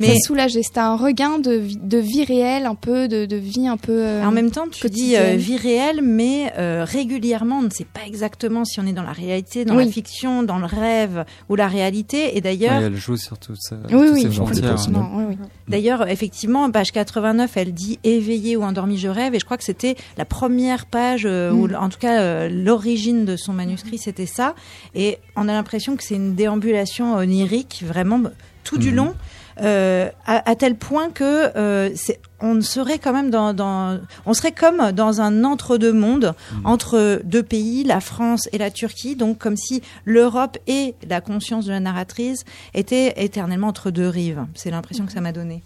Mais- 0.00 0.14
ça 0.14 0.20
soulageait. 0.26 0.62
C'était 0.62 0.78
un 0.80 0.96
regain 0.96 1.38
de, 1.38 1.52
vie- 1.52 1.78
de 1.82 1.98
vie 1.98 2.24
réelle, 2.24 2.66
un 2.66 2.74
peu 2.74 3.08
de, 3.08 3.26
de 3.26 3.36
vie 3.36 3.66
un 3.66 3.76
peu. 3.76 3.92
euh, 4.04 4.24
En 4.24 4.30
même 4.30 4.50
temps, 4.50 4.64
tu 4.68 4.70
dis 4.88 5.12
quotidienne. 5.12 5.34
euh, 5.34 5.36
vie 5.36 5.56
réelle, 5.56 6.00
mais 6.02 6.52
euh, 6.58 6.84
régulièrement, 6.86 7.58
on 7.58 7.62
ne 7.62 7.70
sait 7.70 7.84
pas 7.86 8.00
exactement 8.06 8.64
si 8.64 8.78
on 8.80 8.86
est 8.86 8.92
dans 8.92 9.02
la 9.02 9.12
réalité, 9.12 9.64
dans 9.64 9.74
la 9.74 9.86
fiction, 9.86 10.42
dans 10.42 10.58
le 10.58 10.66
rêve 10.66 11.24
ou 11.48 11.56
la 11.56 11.66
réalité. 11.68 12.36
Et 12.36 12.40
d'ailleurs, 12.40 12.78
Ouais, 12.78 12.84
elle 12.86 12.96
joue 12.96 13.16
sur 13.16 13.38
tout 13.38 13.54
ça. 13.56 13.76
Oui, 13.90 14.08
oui, 14.12 14.26
oui, 14.28 15.24
oui. 15.28 15.36
D'ailleurs, 15.68 16.08
effectivement, 16.08 16.70
page 16.70 16.92
89, 16.92 17.56
elle 17.56 17.72
dit 17.74 17.98
éveillé 18.04 18.56
ou 18.56 18.62
endormi, 18.62 18.98
je 18.98 19.08
rêve. 19.08 19.34
Et 19.34 19.38
je 19.40 19.44
crois 19.44 19.56
que 19.56 19.64
c'était 19.64 19.96
la 20.16 20.24
première 20.24 20.86
page, 20.86 21.22
euh, 21.26 21.50
Mm. 21.52 21.60
ou 21.60 21.74
en 21.74 21.88
tout 21.88 21.98
cas 21.98 22.20
euh, 22.20 22.48
l'origine 22.48 23.24
de 23.24 23.36
son 23.36 23.52
manuscrit, 23.52 23.98
c'était 23.98 24.26
ça. 24.26 24.54
Et 24.94 25.18
on 25.36 25.48
a 25.48 25.52
l'impression 25.52 25.96
que 25.96 26.02
c'est 26.02 26.14
une 26.14 26.34
déambulation 26.34 27.14
onirique, 27.16 27.82
vraiment 27.86 28.20
tout 28.64 28.78
du 28.78 28.90
Mhm. 28.90 28.96
long, 28.96 29.14
euh, 29.60 30.08
à, 30.26 30.50
à 30.50 30.54
tel 30.54 30.76
point 30.76 31.10
que 31.10 31.56
euh, 31.56 31.90
c'est 31.94 32.20
on 32.40 32.60
serait 32.60 32.98
quand 32.98 33.12
même 33.12 33.30
dans, 33.30 33.52
dans 33.52 33.98
on 34.24 34.32
serait 34.32 34.52
comme 34.52 34.92
dans 34.92 35.20
un 35.20 35.44
entre-deux 35.44 35.92
mondes 35.92 36.34
entre 36.64 37.20
deux 37.24 37.42
pays, 37.42 37.82
la 37.84 38.00
France 38.00 38.48
et 38.52 38.58
la 38.58 38.70
Turquie, 38.70 39.16
donc 39.16 39.38
comme 39.38 39.56
si 39.56 39.82
l'Europe 40.04 40.56
et 40.66 40.94
la 41.08 41.20
conscience 41.20 41.64
de 41.66 41.72
la 41.72 41.80
narratrice 41.80 42.44
étaient 42.74 43.14
éternellement 43.16 43.68
entre 43.68 43.90
deux 43.90 44.08
rives. 44.08 44.44
C'est 44.54 44.70
l'impression 44.70 45.06
que 45.06 45.12
ça 45.12 45.20
m'a 45.20 45.32
donné. 45.32 45.62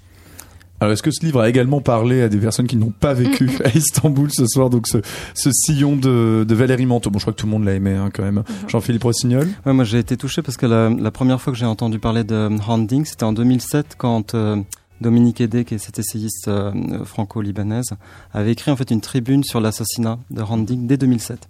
Alors, 0.83 0.95
est-ce 0.95 1.03
que 1.05 1.13
ce 1.13 1.25
livre 1.25 1.41
a 1.41 1.49
également 1.49 1.81
parlé 1.81 2.23
à 2.23 2.29
des 2.29 2.39
personnes 2.39 2.67
qui 2.67 2.75
n'ont 2.75 2.91
pas 2.91 3.15
vécu 3.15 3.49
à 3.65 3.69
Istanbul 3.69 4.33
ce 4.33 4.49
soir 4.49 4.69
Donc, 4.69 4.89
ce, 4.89 4.99
ce 5.33 5.53
sillon 5.53 5.95
de, 5.95 6.43
de 6.43 6.55
Valérie 6.57 6.87
Manteau? 6.87 7.09
Bon, 7.09 7.21
je 7.21 7.23
crois 7.23 7.33
que 7.33 7.39
tout 7.39 7.47
le 7.47 7.53
monde 7.53 7.65
l'a 7.65 7.75
aimé 7.75 7.93
hein, 7.93 8.11
quand 8.13 8.25
même. 8.25 8.43
Jean-Philippe 8.67 9.05
Rossignol? 9.05 9.47
Ouais, 9.65 9.73
moi 9.73 9.85
j'ai 9.85 10.01
été 10.01 10.17
touché 10.17 10.43
parce 10.43 10.57
que 10.57 10.67
la, 10.67 10.89
la 10.91 11.13
première 11.13 11.41
fois 11.41 11.53
que 11.53 11.59
j'ai 11.61 11.67
entendu 11.67 12.01
parler 12.01 12.25
de 12.25 12.51
Handing, 12.67 13.05
c'était 13.05 13.23
en 13.23 13.33
2007 13.33 13.95
quand 13.97 14.35
euh, 14.35 14.57
Dominique 15.01 15.41
Edé, 15.41 15.65
qui 15.65 15.77
est 15.77 15.79
cette 15.79 16.01
essayiste 16.01 16.49
euh, 16.49 16.73
franco-libanaise, 17.05 17.91
avait 18.35 18.51
écrit 18.51 18.73
en 18.73 18.77
fait 18.77 18.91
une 18.91 19.01
tribune 19.01 19.45
sur 19.45 19.61
l'assassinat 19.61 20.19
de 20.33 20.43
Randing 20.43 20.89
dès 20.89 20.97
2007. 20.97 21.47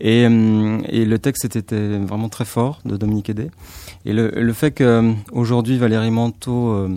Et, 0.00 0.26
euh, 0.26 0.78
et, 0.90 1.06
le 1.06 1.18
texte 1.18 1.56
était 1.56 1.96
vraiment 1.98 2.28
très 2.28 2.44
fort 2.44 2.80
de 2.84 2.98
Dominique 2.98 3.30
Edé. 3.30 3.50
Et 4.04 4.12
le, 4.12 4.28
le 4.28 4.52
fait 4.52 4.72
qu'aujourd'hui 4.72 5.78
Valérie 5.78 6.10
Manteau 6.10 6.72
euh, 6.72 6.88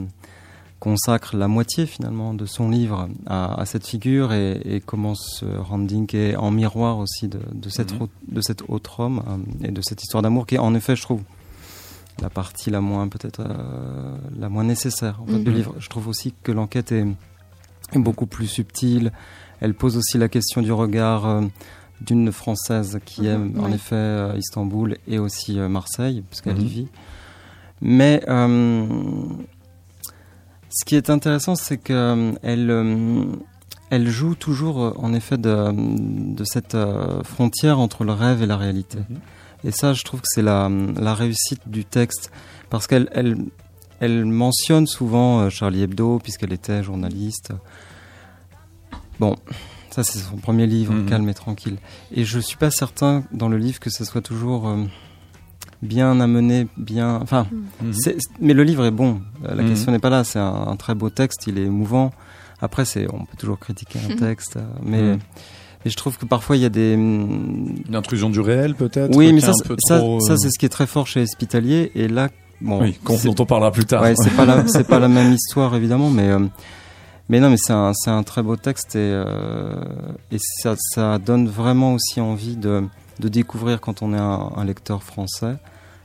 consacre 0.79 1.35
la 1.35 1.47
moitié 1.47 1.85
finalement 1.85 2.33
de 2.33 2.45
son 2.45 2.69
livre 2.69 3.09
à, 3.25 3.59
à 3.61 3.65
cette 3.65 3.85
figure 3.85 4.31
et, 4.33 4.61
et 4.63 4.79
commence 4.79 5.43
Randing 5.57 6.07
est 6.15 6.35
en 6.35 6.51
miroir 6.51 6.99
aussi 6.99 7.27
de, 7.27 7.39
de, 7.53 7.69
cette, 7.69 7.93
mm 7.93 8.03
-hmm. 8.03 8.35
de 8.37 8.41
cet 8.41 8.63
autre 8.69 8.99
homme 9.01 9.19
euh, 9.27 9.67
et 9.67 9.71
de 9.71 9.81
cette 9.81 10.01
histoire 10.03 10.23
d'amour 10.23 10.45
qui 10.47 10.55
est 10.55 10.59
en 10.69 10.73
effet, 10.75 10.95
je 10.95 11.01
trouve, 11.07 11.21
la 12.21 12.29
partie 12.29 12.69
la 12.69 12.81
moins 12.81 13.07
peut-être 13.07 13.41
euh, 13.41 14.17
la 14.37 14.49
moins 14.49 14.63
nécessaire 14.63 15.19
en 15.21 15.25
fait, 15.27 15.39
du 15.43 15.51
livre. 15.51 15.73
Je 15.79 15.89
trouve 15.89 16.07
aussi 16.07 16.33
que 16.43 16.51
l'enquête 16.51 16.91
est, 16.91 17.05
est, 17.93 17.99
beaucoup 17.99 18.25
plus 18.25 18.47
subtile. 18.47 19.11
Elle 19.61 19.73
pose 19.73 19.97
aussi 19.97 20.17
la 20.17 20.29
question 20.29 20.61
du 20.61 20.71
regard 20.71 21.25
euh, 21.25 21.41
d'une 22.01 22.31
française 22.31 22.99
qui 23.05 23.27
aime 23.27 23.47
-hmm. 23.53 23.63
en 23.65 23.71
effet 23.71 23.95
euh, 23.95 24.37
Istanbul 24.43 24.97
et 25.07 25.19
aussi 25.19 25.59
euh, 25.59 25.67
Marseille 25.69 26.23
puisqu'elle 26.29 26.61
y 26.61 26.67
vit. 26.67 26.87
Mais 27.81 28.15
ce 30.69 30.85
qui 30.85 30.95
est 30.95 31.09
intéressant, 31.09 31.55
c'est 31.55 31.77
qu'elle 31.77 32.39
elle 33.91 34.07
joue 34.07 34.35
toujours 34.35 34.93
en 35.03 35.13
effet 35.13 35.37
de, 35.37 35.71
de 36.35 36.43
cette 36.43 36.77
frontière 37.23 37.79
entre 37.79 38.03
le 38.03 38.13
rêve 38.13 38.43
et 38.43 38.45
la 38.45 38.57
réalité. 38.57 38.99
-hmm. 38.99 39.67
Et 39.67 39.71
ça, 39.71 39.93
je 39.93 40.03
trouve 40.03 40.21
que 40.21 40.27
c'est 40.33 40.41
la, 40.41 40.69
la, 40.95 41.13
réussite 41.13 41.63
du 41.67 41.83
texte, 41.85 42.31
parce 42.69 42.87
qu'elle 42.87 43.09
elle, 43.11 43.35
elle 43.99 44.25
mentionne 44.25 44.87
souvent 44.87 45.49
Charlie 45.49 45.81
Hebdo, 45.83 46.19
puisqu'elle 46.19 46.53
était 46.53 46.81
journaliste. 46.83 47.51
Bon, 49.19 49.35
ça 49.89 50.03
c'est 50.03 50.19
son 50.19 50.37
premier 50.37 50.67
livre, 50.67 50.93
-hmm. 50.93 51.09
calme 51.09 51.29
et 51.29 51.33
tranquille. 51.33 51.77
Et 52.17 52.23
je 52.23 52.39
suis 52.39 52.57
pas 52.57 52.71
certain 52.71 53.23
dans 53.33 53.49
le 53.49 53.57
livre 53.57 53.79
que 53.79 53.89
ce 53.89 54.05
soit 54.05 54.21
toujours 54.21 54.67
euh, 54.67 54.85
bien 55.81 56.19
amené, 56.19 56.67
bien. 56.77 57.19
Enfin, 57.21 57.47
mm 57.81 57.91
-hmm. 57.91 58.19
mais 58.41 58.53
le 58.53 58.63
livre 58.63 58.85
est 58.85 58.91
bon. 58.91 59.21
La 59.43 59.55
mm 59.55 59.59
-hmm. 59.59 59.69
question 59.69 59.91
n'est 59.91 59.99
pas 59.99 60.09
là. 60.09 60.23
C'est 60.23 60.39
un, 60.39 60.67
un, 60.71 60.75
très 60.75 60.95
beau 60.95 61.09
texte. 61.09 61.47
Il 61.47 61.57
est 61.57 61.65
émouvant. 61.65 62.11
Après, 62.61 62.85
c'est, 62.85 63.07
on 63.13 63.19
peut 63.25 63.37
toujours 63.37 63.59
critiquer 63.59 63.99
un 64.09 64.15
texte, 64.27 64.57
mais. 64.83 65.17
Et 65.85 65.89
je 65.89 65.95
trouve 65.95 66.17
que 66.17 66.25
parfois 66.25 66.57
il 66.57 66.61
y 66.61 66.65
a 66.65 66.69
des 66.69 66.93
une 66.93 67.95
intrusion 67.95 68.29
du 68.29 68.41
réel 68.41 68.75
peut-être. 68.75 69.15
Oui, 69.15 69.31
mais 69.31 69.39
ça, 69.39 69.53
ça, 69.53 69.99
trop... 69.99 70.19
ça 70.19 70.35
c'est 70.37 70.49
ce 70.51 70.59
qui 70.59 70.65
est 70.65 70.75
très 70.79 70.87
fort 70.87 71.07
chez 71.07 71.21
Hospitalier. 71.21 71.91
Et 71.95 72.07
là, 72.09 72.27
bon, 72.59 72.81
oui, 72.81 72.99
dont 73.23 73.35
on 73.39 73.45
parlera 73.45 73.71
plus 73.71 73.85
tard. 73.85 74.01
Ouais, 74.01 74.13
c'est 74.17 74.35
pas 74.35 74.45
la, 74.45 74.67
c'est 74.73 74.87
pas 74.87 74.99
la 74.99 75.07
même 75.07 75.31
histoire 75.31 75.73
évidemment, 75.75 76.09
mais 76.09 76.29
euh, 76.29 76.39
mais 77.29 77.39
non, 77.39 77.49
mais 77.49 77.57
c'est 77.57 77.71
un, 77.71 77.93
c'est 77.93 78.09
un 78.09 78.23
très 78.23 78.43
beau 78.43 78.57
texte 78.57 78.95
et 78.95 78.99
euh, 78.99 79.75
et 80.31 80.37
ça, 80.39 80.75
ça 80.77 81.17
donne 81.17 81.47
vraiment 81.47 81.93
aussi 81.93 82.19
envie 82.19 82.57
de 82.57 82.83
de 83.19 83.27
découvrir 83.27 83.81
quand 83.81 84.01
on 84.01 84.13
est 84.13 84.17
un, 84.17 84.51
un 84.55 84.65
lecteur 84.65 85.03
français 85.03 85.57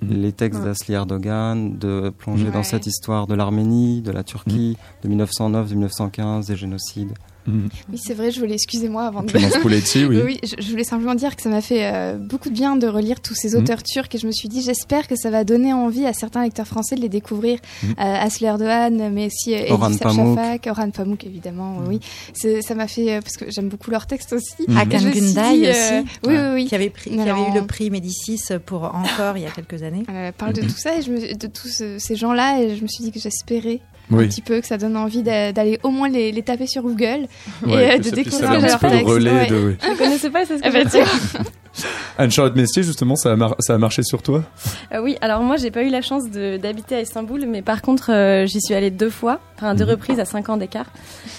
mmh. 0.02 0.08
les 0.08 0.32
textes 0.32 0.60
ouais. 0.60 0.66
d'Asli 0.66 0.94
Erdogan, 0.94 1.78
de 1.78 2.10
plonger 2.10 2.46
ouais. 2.46 2.50
dans 2.50 2.62
cette 2.62 2.86
histoire 2.86 3.26
de 3.26 3.34
l'Arménie, 3.34 4.02
de 4.02 4.10
la 4.10 4.24
Turquie, 4.24 4.76
mmh. 4.78 5.02
de 5.04 5.08
1909, 5.08 5.68
de 5.68 5.74
1915, 5.74 6.46
des 6.46 6.56
génocides. 6.56 7.14
Mmh. 7.46 7.66
Oui, 7.92 8.00
c'est 8.02 8.14
vrai, 8.14 8.30
je 8.30 8.40
voulais, 8.40 8.54
excusez-moi 8.54 9.04
avant 9.04 9.22
de. 9.22 9.30
Pouletti, 9.60 10.04
oui. 10.04 10.20
oui, 10.24 10.40
je, 10.42 10.62
je, 10.62 10.70
voulais 10.70 10.84
simplement 10.84 11.14
dire 11.14 11.36
que 11.36 11.42
ça 11.42 11.50
m'a 11.50 11.60
fait 11.60 11.84
euh, 11.84 12.16
beaucoup 12.16 12.48
de 12.48 12.54
bien 12.54 12.76
de 12.76 12.86
relire 12.86 13.20
tous 13.20 13.34
ces 13.34 13.54
auteurs 13.54 13.80
mmh. 13.80 13.92
turcs 13.92 14.14
et 14.14 14.18
je 14.18 14.26
me 14.26 14.32
suis 14.32 14.48
dit, 14.48 14.62
j'espère 14.62 15.06
que 15.06 15.16
ça 15.16 15.30
va 15.30 15.44
donner 15.44 15.72
envie 15.72 16.06
à 16.06 16.12
certains 16.12 16.42
lecteurs 16.42 16.66
français 16.66 16.96
de 16.96 17.00
les 17.00 17.08
découvrir. 17.08 17.58
Mmh. 17.82 17.86
Euh, 17.90 17.94
Asli 17.98 18.46
Erdogan, 18.46 19.10
mais 19.12 19.26
aussi 19.26 19.54
euh, 19.54 19.72
Orhan. 19.72 19.92
Shafak, 19.92 20.66
Orhan 20.68 20.90
Pamuk, 20.90 21.24
évidemment, 21.24 21.80
oui. 21.86 22.00
Ça 22.34 22.74
m'a 22.74 22.86
fait, 22.86 23.16
euh, 23.16 23.20
parce 23.20 23.36
que 23.36 23.50
j'aime 23.50 23.68
beaucoup 23.68 23.90
leurs 23.90 24.06
textes 24.06 24.32
aussi. 24.32 24.64
Hakan 24.76 25.10
Gunday 25.10 25.58
dit, 25.58 25.68
aussi. 25.68 26.08
Oui, 26.26 26.34
oui, 26.34 26.54
oui. 26.54 26.66
Qui 26.66 26.74
avait, 26.74 26.90
pris, 26.90 27.10
qui 27.10 27.20
avait 27.20 27.30
eu 27.30 27.54
le 27.54 27.66
prix 27.66 27.90
Médicis 27.90 28.40
pour 28.64 28.84
Encore 28.84 29.36
il 29.36 29.42
y 29.42 29.46
a 29.46 29.50
quelques 29.50 29.82
années. 29.82 30.04
parle 30.38 30.54
de 30.54 30.62
tout 30.62 30.68
ça 30.70 30.96
et 30.96 31.02
je 31.02 31.10
me, 31.10 31.34
de 31.34 31.46
tous 31.46 31.82
ces 31.98 32.16
gens-là 32.16 32.62
et 32.62 32.76
je 32.76 32.82
me 32.82 32.88
suis 32.88 33.04
dit 33.04 33.12
que 33.12 33.20
j'espérais 33.20 33.80
oui. 34.10 34.24
un 34.24 34.28
petit 34.28 34.42
peu, 34.42 34.60
que 34.60 34.66
ça 34.66 34.76
donne 34.76 34.96
envie 34.96 35.22
d'aller 35.22 35.78
au 35.82 35.90
moins 35.90 36.08
les, 36.08 36.32
les, 36.32 36.42
taper 36.42 36.66
sur 36.66 36.82
Google 36.82 37.26
ouais, 37.66 37.72
et 37.72 37.92
euh, 37.92 37.98
de 37.98 38.10
découvrir 38.10 38.60
leur 38.60 38.78
texte. 38.78 39.06
Relais 39.06 39.32
ouais. 39.32 39.46
de, 39.46 39.56
oui. 39.56 39.76
Je 39.82 39.90
ne 39.90 39.96
connaissais 39.96 40.30
pas, 40.30 40.44
c'est 40.44 40.58
ce 40.58 40.62
que 40.62 40.70
je 40.70 40.88
dire. 40.88 41.06
Anne-Charlotte 42.18 42.54
Mestier, 42.54 42.82
justement, 42.82 43.16
ça 43.16 43.32
a, 43.32 43.50
ça 43.58 43.74
a, 43.74 43.78
marché 43.78 44.02
sur 44.02 44.22
toi? 44.22 44.44
Euh, 44.92 45.02
Oui, 45.02 45.16
alors 45.20 45.42
moi, 45.42 45.56
j'ai 45.56 45.70
pas 45.70 45.82
eu 45.82 45.88
la 45.88 46.02
chance 46.02 46.30
d'habiter 46.30 46.94
à 46.94 47.00
Istanbul, 47.00 47.46
mais 47.48 47.62
par 47.62 47.82
contre, 47.82 48.12
euh, 48.12 48.46
j'y 48.46 48.60
suis 48.60 48.74
allée 48.74 48.90
deux 48.90 49.10
fois, 49.10 49.40
enfin 49.56 49.74
deux 49.74 49.84
mmh. 49.84 49.90
reprises 49.90 50.20
à 50.20 50.24
cinq 50.24 50.48
ans 50.48 50.56
d'écart. 50.56 50.86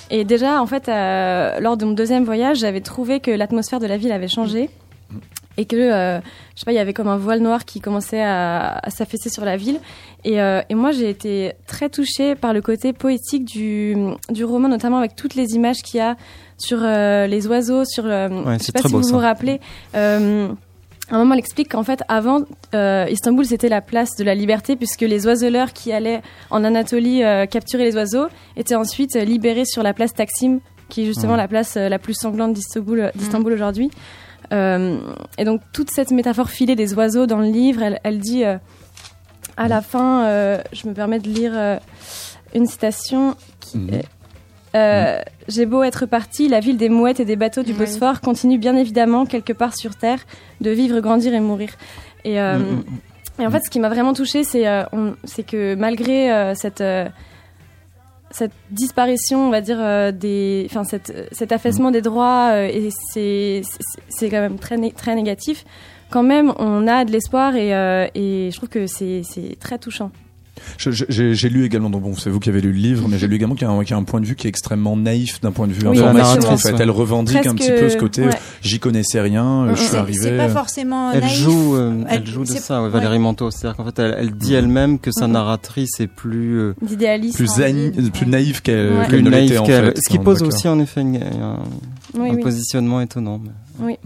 Et 0.10 0.25
déjà, 0.25 0.62
en 0.62 0.65
fait, 0.65 0.89
euh, 0.89 1.60
lors 1.60 1.77
de 1.77 1.86
mon 1.86 1.93
deuxième 1.93 2.25
voyage, 2.25 2.60
j'avais 2.60 2.81
trouvé 2.81 3.19
que 3.19 3.31
l'atmosphère 3.31 3.79
de 3.79 3.88
la 3.88 3.98
ville 3.98 4.12
avait 4.12 4.27
changé. 4.27 4.69
Et 5.57 5.65
que, 5.65 5.75
euh, 5.75 6.19
je 6.19 6.59
sais 6.59 6.65
pas, 6.65 6.74
il 6.74 6.75
y 6.75 6.79
avait 6.79 6.93
comme 6.93 7.07
un 7.07 7.17
voile 7.17 7.39
noir 7.39 7.63
qui 7.63 7.79
commençait 7.79 8.21
à, 8.21 8.79
à 8.83 8.89
s'affaisser 8.89 9.29
sur 9.29 9.45
la 9.45 9.55
ville. 9.55 9.79
Et, 10.25 10.41
euh, 10.41 10.62
et 10.69 10.75
moi, 10.75 10.91
j'ai 10.91 11.09
été 11.09 11.53
très 11.65 11.89
touchée 11.89 12.35
par 12.35 12.53
le 12.53 12.62
côté 12.62 12.91
poétique 12.91 13.45
du, 13.45 13.95
du 14.29 14.43
roman, 14.43 14.67
notamment 14.67 14.97
avec 14.97 15.15
toutes 15.15 15.35
les 15.35 15.55
images 15.55 15.81
qu'il 15.83 16.00
y 16.00 16.01
a 16.01 16.17
sur 16.57 16.79
euh, 16.81 17.27
les 17.27 17.47
oiseaux, 17.47 17.85
sur. 17.85 18.05
Ouais, 18.05 18.57
je 18.59 18.63
sais 18.63 18.71
pas 18.71 18.81
si 18.81 18.91
vous 18.93 19.03
ça. 19.03 19.12
vous 19.12 19.19
rappelez. 19.19 19.62
Euh, 19.95 20.50
à 21.09 21.15
un 21.15 21.19
moment, 21.19 21.33
elle 21.35 21.39
explique 21.39 21.69
qu'en 21.71 21.83
fait, 21.83 22.01
avant, 22.07 22.41
euh, 22.74 23.05
Istanbul, 23.09 23.45
c'était 23.45 23.69
la 23.69 23.81
place 23.81 24.15
de 24.17 24.24
la 24.24 24.33
liberté, 24.33 24.75
puisque 24.75 25.01
les 25.01 25.27
oiseleurs 25.27 25.71
qui 25.71 25.91
allaient 25.93 26.21
en 26.50 26.63
Anatolie 26.63 27.24
euh, 27.24 27.45
capturer 27.45 27.83
les 27.83 27.95
oiseaux 27.95 28.25
étaient 28.57 28.75
ensuite 28.75 29.13
libérés 29.15 29.65
sur 29.65 29.83
la 29.83 29.93
place 29.93 30.13
Taksim, 30.13 30.59
qui 30.89 31.03
est 31.03 31.05
justement 31.05 31.33
ouais. 31.33 31.38
la 31.38 31.47
place 31.47 31.75
la 31.75 32.00
plus 32.00 32.15
sanglante 32.15 32.53
d'Istanbul 32.53 33.12
mmh. 33.13 33.53
aujourd'hui. 33.53 33.91
Euh, 34.53 34.99
et 35.37 35.45
donc 35.45 35.61
toute 35.73 35.89
cette 35.91 36.11
métaphore 36.11 36.49
filée 36.49 36.75
des 36.75 36.93
oiseaux 36.93 37.25
dans 37.25 37.39
le 37.39 37.47
livre, 37.47 37.81
elle, 37.83 37.99
elle 38.03 38.19
dit 38.19 38.43
euh, 38.43 38.57
à 39.57 39.67
la 39.67 39.81
fin, 39.81 40.25
euh, 40.25 40.61
je 40.73 40.87
me 40.87 40.93
permets 40.93 41.19
de 41.19 41.29
lire 41.29 41.79
une 42.53 42.65
citation 42.65 43.35
qui 43.59 43.77
mmh. 43.77 43.89
est 44.73 45.25
J'ai 45.47 45.65
beau 45.65 45.83
être 45.83 46.05
parti, 46.05 46.47
la 46.47 46.59
ville 46.59 46.77
des 46.77 46.89
mouettes 46.89 47.19
et 47.19 47.25
des 47.25 47.35
bateaux 47.35 47.63
du 47.63 47.73
Bosphore 47.73 48.21
continue 48.21 48.57
bien 48.57 48.75
évidemment 48.75 49.25
quelque 49.25 49.53
part 49.53 49.75
sur 49.75 49.95
terre 49.95 50.19
de 50.61 50.69
vivre, 50.69 50.99
grandir 50.99 51.33
et 51.33 51.39
mourir. 51.39 51.69
Et, 52.23 52.39
mmh. 52.39 52.83
et 53.39 53.47
en 53.47 53.51
fait, 53.51 53.61
ce 53.65 53.69
qui 53.69 53.79
m'a 53.79 53.89
vraiment 53.89 54.13
touchée, 54.13 54.43
c'est 54.43 54.63
que 55.47 55.75
malgré 55.75 56.53
cette 56.55 56.83
cette 58.35 58.51
disparition, 58.69 59.47
on 59.47 59.49
va 59.49 59.61
dire, 59.61 59.77
euh, 59.79 60.11
des, 60.11 60.67
enfin, 60.69 60.83
cet 60.83 61.51
affaissement 61.53 61.89
des 61.89 62.01
droits, 62.01 62.49
euh, 62.51 62.67
et 62.67 62.89
c'est, 63.13 63.61
c'est 64.09 64.29
quand 64.29 64.41
même 64.41 64.59
très, 64.59 64.77
très 64.91 65.15
négatif. 65.15 65.63
Quand 66.09 66.23
même, 66.23 66.53
on 66.59 66.85
a 66.87 67.05
de 67.05 67.11
l'espoir 67.11 67.55
et, 67.55 67.73
euh, 67.73 68.07
et 68.13 68.49
je 68.51 68.57
trouve 68.57 68.69
que 68.69 68.87
c'est 68.87 69.23
très 69.59 69.77
touchant. 69.77 70.11
J'ai 70.77 71.50
lu 71.50 71.65
également, 71.65 71.89
donc 71.89 72.03
bon, 72.03 72.15
c'est 72.15 72.29
vous 72.29 72.39
qui 72.39 72.50
avez 72.50 72.62
lu 72.62 72.71
le 72.71 72.77
livre, 72.77 73.07
mais 73.07 73.17
j'ai 73.17 73.27
lu 73.27 73.35
également 73.35 73.55
qu'il 73.55 73.67
y, 73.67 73.85
qu 73.85 73.91
y, 73.91 73.93
a 73.93 73.97
un 73.97 74.03
point 74.03 74.21
de 74.21 74.25
vue 74.25 74.35
qui 74.35 74.47
est 74.47 74.50
extrêmement 74.50 74.95
naïf 74.97 75.41
d'un 75.41 75.51
point 75.51 75.67
de 75.67 75.74
vue 75.74 75.88
oui, 75.88 76.00
information. 76.00 76.50
En 76.50 76.57
fait, 76.57 76.75
elle 76.79 76.91
revendique 76.91 77.38
Presque, 77.38 77.50
un 77.50 77.55
petit 77.55 77.71
peu 77.71 77.89
ce 77.89 77.97
côté. 77.97 78.24
Ouais. 78.24 78.39
J'y 78.62 78.79
connaissais 78.79 79.21
rien, 79.21 79.74
je 79.75 79.81
suis 79.81 79.95
arrivé. 79.95 80.19
C'est 80.21 80.38
pas 80.38 80.50
forcément 80.50 81.12
elle 81.12 81.21
naïf. 81.21 81.38
Joue, 81.38 81.75
euh, 81.75 82.03
elle, 82.09 82.21
elle, 82.21 82.27
joue 82.27 82.43
de 82.43 82.47
ça, 82.47 82.81
ouais, 82.81 82.89
Valérie 82.89 83.19
Manteau. 83.19 83.51
C'est-à-dire 83.51 83.77
qu'en 83.77 83.85
fait, 83.85 84.00
elle, 84.00 84.15
elle 84.17 84.31
dit 84.31 84.53
elle-même 84.53 85.00
que 85.00 85.12
sa 85.12 85.27
narratrice 85.27 86.00
est 86.00 86.07
plus 86.07 86.59
euh, 86.59 86.75
idéaliste, 86.89 87.38
plus, 87.38 88.12
plus 88.12 88.27
naïve 88.27 88.62
qu'elle 88.62 88.93
ouais. 88.93 89.07
qu 89.07 89.21
ne 89.21 89.29
l'était 89.29 89.57
en 89.57 89.65
fait. 89.65 89.97
Ce 89.97 90.09
qui 90.09 90.19
pose 90.19 90.43
aussi 90.43 90.67
en 90.67 90.79
effet 90.79 91.01
un, 91.01 92.35
positionnement 92.41 93.01
étonnant. 93.01 93.41
Oui. 93.79 93.97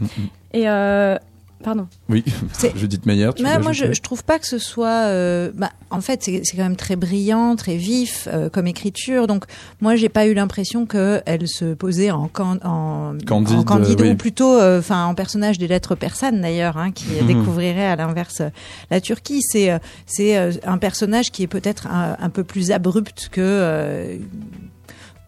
Et 0.54 0.68
euh, 0.68 1.16
Pardon. 1.64 1.88
Oui, 2.08 2.24
Judith 2.76 3.06
Meyer. 3.06 3.32
Tu 3.36 3.44
moi, 3.44 3.74
je, 3.74 3.92
je 3.92 4.02
trouve 4.02 4.24
pas 4.24 4.40
que 4.40 4.48
ce 4.48 4.58
soit. 4.58 5.08
Euh, 5.08 5.52
bah, 5.54 5.72
en 5.90 6.00
fait, 6.00 6.24
c'est 6.24 6.42
quand 6.56 6.64
même 6.64 6.78
très 6.78 6.96
brillant, 6.96 7.56
très 7.58 7.76
vif 7.76 8.30
euh, 8.32 8.50
comme 8.50 8.68
écriture. 8.68 9.28
Donc, 9.28 9.46
moi, 9.82 9.96
j'ai 9.98 10.08
pas 10.08 10.26
eu 10.26 10.34
l'impression 10.34 10.86
qu'elle 10.86 11.48
se 11.48 11.74
posait 11.74 12.12
en, 12.12 12.30
can, 12.30 12.60
en 12.64 13.18
candide, 13.26 13.58
en 13.58 13.64
candide 13.64 14.02
oui. 14.02 14.12
ou 14.12 14.16
plutôt, 14.16 14.58
euh, 14.58 14.80
enfin, 14.80 15.06
en 15.06 15.16
personnage 15.16 15.58
des 15.58 15.68
lettres 15.68 15.96
persanes 15.96 16.42
d'ailleurs, 16.42 16.78
hein, 16.78 16.92
qui 16.92 17.08
mmh. 17.22 17.28
découvrirait 17.28 17.88
à 17.88 17.96
l'inverse 17.98 18.42
la 18.90 19.02
Turquie. 19.02 19.42
C'est 19.42 19.70
c'est 20.06 20.38
un 20.66 20.78
personnage 20.78 21.32
qui 21.32 21.44
est 21.44 21.48
peut-être 21.48 21.88
un, 21.88 22.16
un, 22.20 22.30
peu 22.30 22.44
plus 22.44 22.72
abrupt 22.72 23.30
que 23.32 24.18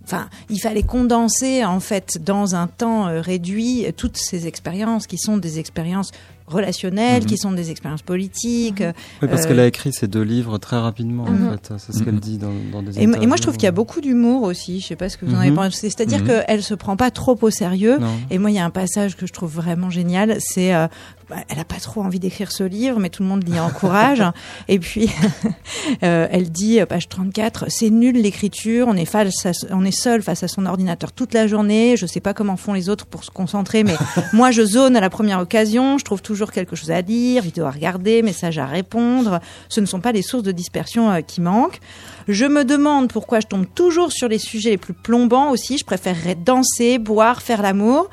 enfin, 0.04 0.30
il 0.50 0.60
fallait 0.60 0.84
condenser 0.84 1.66
en 1.66 1.80
fait 1.80 2.18
dans 2.24 2.56
un 2.56 2.68
temps 2.68 3.08
euh, 3.08 3.22
réduit 3.22 3.86
toutes 3.98 4.18
ces 4.18 4.48
expériences 4.48 5.08
qui 5.08 5.18
sont 5.18 5.38
des 5.38 5.60
expériences 5.60 6.12
relationnelles, 6.52 7.22
Mhm. 7.24 7.28
qui 7.28 7.38
sont 7.38 7.52
des 7.52 7.72
expériences 7.72 8.02
politiques. 8.02 8.84
Oui, 9.22 9.28
parce 9.28 9.44
Euh, 9.44 9.48
qu'elle 9.48 9.60
a 9.60 9.68
écrit 9.68 9.92
ces 9.94 10.08
deux 10.08 10.22
livres 10.22 10.58
très 10.58 10.78
rapidement, 10.78 11.26
Mhm. 11.26 11.48
en 11.48 11.52
fait. 11.52 11.74
C'est 11.78 11.94
ce 11.94 12.04
qu'elle 12.04 12.16
Mhm. 12.16 12.20
dit 12.20 12.38
dans, 12.38 12.52
dans 12.72 12.82
des 12.84 13.00
Et, 13.00 13.08
moi- 13.08 13.18
et 13.22 13.28
moi, 13.28 13.38
je 13.38 13.42
trouve 13.42 13.56
qu'il 13.56 13.64
y 13.64 13.68
a 13.68 13.72
beaucoup 13.72 14.02
d'humour 14.02 14.44
aussi. 14.44 14.80
Je 14.82 14.88
sais 14.88 14.96
pas 14.96 15.10
ce 15.10 15.18
que 15.18 15.26
vous 15.26 15.34
en 15.36 15.40
avez 15.40 15.50
Mhm. 15.50 15.56
pensé. 15.56 15.90
C'est-à-dire 15.90 16.20
Mhm. 16.20 16.28
qu'elle 16.28 16.64
se 16.64 16.74
prend 16.74 16.96
pas 16.98 17.12
trop 17.12 17.38
au 17.42 17.50
sérieux. 17.50 17.98
Non. 18.00 18.08
Et 18.30 18.38
moi, 18.38 18.52
il 18.52 18.56
y 18.56 18.60
a 18.60 18.66
un 18.66 18.70
passage 18.70 19.16
que 19.16 19.26
je 19.26 19.34
trouve 19.34 19.54
vraiment 19.54 19.90
génial. 19.90 20.38
C'est, 20.40 20.74
euh, 20.74 20.88
bah, 21.30 21.38
elle 21.50 21.60
a 21.60 21.66
pas 21.66 21.78
trop 21.80 22.02
envie 22.02 22.20
d'écrire 22.20 22.52
ce 22.52 22.64
livre, 22.64 23.00
mais 23.00 23.10
tout 23.10 23.24
le 23.24 23.30
monde 23.30 23.44
l'y 23.48 23.60
encourage. 23.60 24.22
et 24.68 24.80
puis, 24.80 25.10
euh, 26.04 26.28
elle 26.32 26.50
dit, 26.52 26.80
euh, 26.80 26.86
page 26.86 27.10
34, 27.10 27.66
c'est 27.70 27.90
nul 27.90 28.16
l'écriture. 28.22 28.88
On 28.90 28.96
est 28.96 29.06
face, 29.06 29.46
à- 29.46 29.52
on 29.72 29.84
est 29.86 29.92
seul 29.98 30.22
face 30.22 30.44
à 30.44 30.48
son 30.48 30.66
ordinateur 30.66 31.12
toute 31.12 31.34
la 31.34 31.48
journée. 31.48 31.96
Je 31.98 32.06
sais 32.06 32.20
pas 32.20 32.34
comment 32.34 32.58
font 32.58 32.74
les 32.74 32.90
autres 32.90 33.06
pour 33.06 33.24
se 33.24 33.32
concentrer, 33.32 33.84
mais 33.84 33.96
moi, 34.34 34.52
je 34.52 34.64
zone 34.64 34.96
à 34.96 35.00
la 35.02 35.10
première 35.10 35.40
occasion. 35.40 35.98
Je 35.98 36.04
trouve 36.06 36.22
toujours 36.22 36.41
quelque 36.50 36.76
chose 36.76 36.90
à 36.90 37.02
lire, 37.02 37.44
vidéo 37.44 37.66
à 37.66 37.72
regarder, 37.72 38.24
message 38.24 38.58
à 38.58 38.66
répondre. 38.66 39.40
Ce 39.70 39.82
ne 39.82 39.86
sont 39.86 40.00
pas 40.00 40.12
les 40.14 40.22
sources 40.24 40.44
de 40.44 40.52
dispersion 40.52 41.12
euh, 41.12 41.22
qui 41.22 41.42
manquent. 41.42 41.80
Je 42.28 42.46
me 42.46 42.64
demande 42.66 43.12
pourquoi 43.12 43.42
je 43.42 43.48
tombe 43.48 43.66
toujours 43.76 44.12
sur 44.12 44.28
les 44.30 44.40
sujets 44.40 44.72
les 44.72 44.78
plus 44.78 44.94
plombants 44.94 45.52
aussi. 45.52 45.78
Je 45.78 45.84
préférerais 45.86 46.36
danser, 46.36 46.98
boire, 46.98 47.42
faire 47.42 47.62
l'amour. 47.62 48.10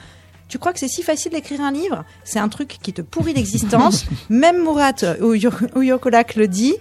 Tu 0.49 0.59
crois 0.59 0.73
que 0.73 0.79
c'est 0.79 0.89
si 0.89 1.03
facile 1.03 1.33
d'écrire 1.33 1.61
un 1.61 1.71
livre? 1.71 2.05
C'est 2.25 2.39
un 2.39 2.49
truc 2.49 2.79
qui 2.83 2.93
te 2.93 3.03
pourrit 3.03 3.35
l'existence. 3.35 4.07
Même 4.31 4.63
Murat 4.63 4.93
Uyo- 5.21 5.53
Uyokolak 5.79 6.37
le 6.37 6.49
dit. 6.49 6.75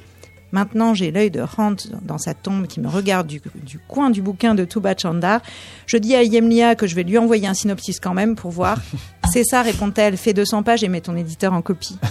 Maintenant, 0.51 0.93
j'ai 0.93 1.11
l'œil 1.11 1.31
de 1.31 1.41
Rant 1.41 1.75
dans 2.03 2.17
sa 2.17 2.33
tombe 2.33 2.67
qui 2.67 2.79
me 2.79 2.87
regarde 2.87 3.27
du, 3.27 3.41
du 3.63 3.79
coin 3.79 4.09
du 4.09 4.21
bouquin 4.21 4.55
de 4.55 4.63
Tuba 4.63 4.95
Chandar. 4.97 5.41
Je 5.85 5.97
dis 5.97 6.15
à 6.15 6.23
Yemlia 6.23 6.75
que 6.75 6.87
je 6.87 6.95
vais 6.95 7.03
lui 7.03 7.17
envoyer 7.17 7.47
un 7.47 7.53
synopsis 7.53 7.99
quand 7.99 8.13
même 8.13 8.35
pour 8.35 8.51
voir. 8.51 8.79
C'est 9.31 9.43
ça, 9.43 9.61
répond-elle. 9.61 10.15
Fais 10.15 10.33
200 10.33 10.63
pages 10.63 10.83
et 10.83 10.87
mets 10.87 11.01
ton 11.01 11.15
éditeur 11.15 11.53
en 11.53 11.61
copie. 11.61 11.97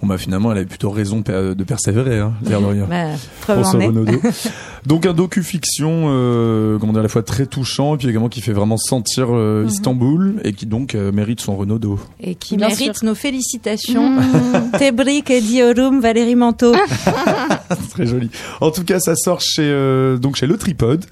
Bon 0.00 0.06
bah 0.06 0.18
finalement, 0.18 0.52
elle 0.52 0.58
avait 0.58 0.66
plutôt 0.66 0.90
raison 0.90 1.20
de 1.20 1.64
persévérer, 1.64 2.18
hein, 2.18 2.34
l'air 2.44 2.60
de 2.60 2.66
rien. 2.66 2.84
Bah, 2.88 3.06
preuve 3.40 3.62
François 3.62 3.84
en 3.86 4.06
est. 4.06 4.50
Donc 4.86 5.06
un 5.06 5.12
docu-fiction, 5.12 6.06
euh, 6.08 6.78
comment 6.78 6.92
dire, 6.92 7.00
à 7.00 7.02
la 7.02 7.08
fois 7.08 7.22
très 7.22 7.46
touchant 7.46 7.94
et 7.94 7.98
puis 7.98 8.08
également 8.08 8.28
qui 8.28 8.40
fait 8.40 8.52
vraiment 8.52 8.76
sentir 8.76 9.28
euh, 9.30 9.62
Mhm. 9.62 9.68
Istanbul 9.68 10.40
et 10.44 10.52
qui 10.52 10.66
donc 10.66 10.94
euh, 10.94 11.12
mérite 11.12 11.40
son 11.40 11.56
Renaudot. 11.56 11.98
Et 12.20 12.34
qui 12.34 12.56
Bien 12.56 12.68
mérite 12.68 12.96
sûr. 12.96 13.04
nos 13.04 13.14
félicitations. 13.14 14.16
Tebrik 14.78 15.30
et 15.30 15.40
Diorum, 15.40 16.00
Valérie 16.00 16.36
Manteau. 16.36 16.72
C'est 17.70 17.90
très 17.90 18.06
joli. 18.06 18.30
En 18.60 18.70
tout 18.70 18.84
cas, 18.84 19.00
ça 19.00 19.14
sort 19.16 19.40
chez 19.40 19.62
euh, 19.62 20.16
donc 20.18 20.36
chez 20.36 20.46
Le 20.46 20.56
Tripode. 20.56 21.04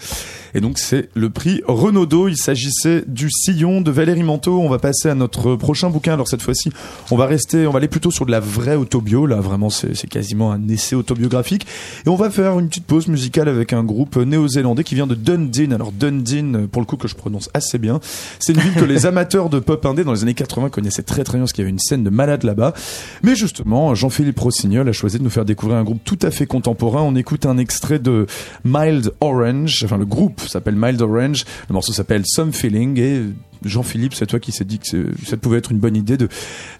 Et 0.55 0.61
donc 0.61 0.79
c'est 0.79 1.09
le 1.15 1.31
prix 1.31 1.63
Renaudot. 1.67 2.29
Il 2.29 2.37
s'agissait 2.37 3.05
du 3.07 3.31
Sillon 3.31 3.81
de 3.81 3.91
Valérie 3.91 4.23
Manteau. 4.23 4.61
On 4.61 4.69
va 4.69 4.79
passer 4.79 5.09
à 5.09 5.15
notre 5.15 5.57
prochain 5.57 5.91
bouquin. 5.91 6.15
Alors 6.15 6.29
cette 6.29 6.43
fois-ci, 6.43 6.71
on 7.11 7.17
va 7.17 7.27
rester, 7.27 7.67
on 7.67 7.71
va 7.71 7.79
aller 7.79 7.89
plutôt 7.89 8.11
sur 8.11 8.27
de 8.27 8.31
la 8.31 8.41
vraie 8.41 8.77
autobio. 8.77 9.27
Là, 9.27 9.41
vraiment, 9.41 9.71
c'est 9.71 9.95
c'est 9.95 10.09
quasiment 10.09 10.53
un 10.53 10.69
essai 10.69 10.95
autobiographique. 10.95 11.67
Et 12.05 12.09
on 12.09 12.17
va 12.17 12.31
faire 12.31 12.59
une 12.59 12.69
petite 12.69 12.87
pause 12.87 13.09
musicale 13.09 13.49
avec 13.49 13.73
un 13.73 13.83
groupe 13.83 14.17
néo-zélandais 14.17 14.85
qui 14.85 14.95
vient 14.95 15.07
de 15.07 15.15
Dundee. 15.15 15.73
Alors 15.73 15.93
Dundee, 15.93 16.45
pour 16.71 16.83
le 16.83 16.87
coup, 16.87 16.97
que 16.97 17.09
je 17.09 17.15
prononce 17.15 17.51
assez 17.55 17.79
bien. 17.79 18.01
C'est 18.39 18.53
une 18.53 18.61
ville 18.61 18.75
que 18.75 18.85
les 18.85 19.07
amateurs 19.07 19.49
de 19.49 19.59
pop 19.59 19.85
indé 19.87 20.05
dans 20.05 20.13
les 20.13 20.23
années 20.23 20.35
80 20.35 20.71
connaissaient 20.71 21.03
très 21.03 21.25
très 21.25 21.39
bien 21.39 21.43
parce 21.43 21.53
qu'il 21.53 21.63
y 21.63 21.65
avait 21.65 21.71
une 21.71 21.79
scène 21.79 22.05
de 22.05 22.11
malade 22.11 22.45
là-bas. 22.45 22.75
Mais 23.23 23.35
justement, 23.35 23.95
Jean-Philippe 23.95 24.39
Rossignol 24.39 24.89
a 24.89 24.93
choisi 24.93 25.19
de 25.19 25.25
nous 25.25 25.31
faire 25.31 25.45
découvrir 25.45 25.79
un 25.79 25.85
groupe 25.85 26.01
tout 26.05 26.19
à 26.23 26.31
fait 26.31 26.47
contemporain. 26.47 27.03
On 27.03 27.17
écoute 27.17 27.47
un 27.47 27.59
extrait 27.59 27.99
de 27.99 28.27
Mild 28.65 29.13
Orange. 29.21 29.83
Enfin, 29.85 29.99
le 29.99 30.05
groupe 30.05 30.36
s'appelle 30.49 30.77
Mild 30.77 31.01
Orange. 31.01 31.45
Le 31.69 31.73
morceau 31.73 31.93
s'appelle 31.93 32.23
Some 32.27 32.53
Feeling. 32.53 32.99
Et 32.99 33.23
Jean-Philippe, 33.65 34.15
c'est 34.15 34.27
toi 34.27 34.41
qui 34.41 34.53
s'est 34.53 34.65
dit 34.65 34.79
que 34.79 35.11
ça 35.25 35.37
pouvait 35.37 35.59
être 35.59 35.73
une 35.73 35.79
bonne 35.79 35.97
idée 35.97 36.17
de 36.17 36.29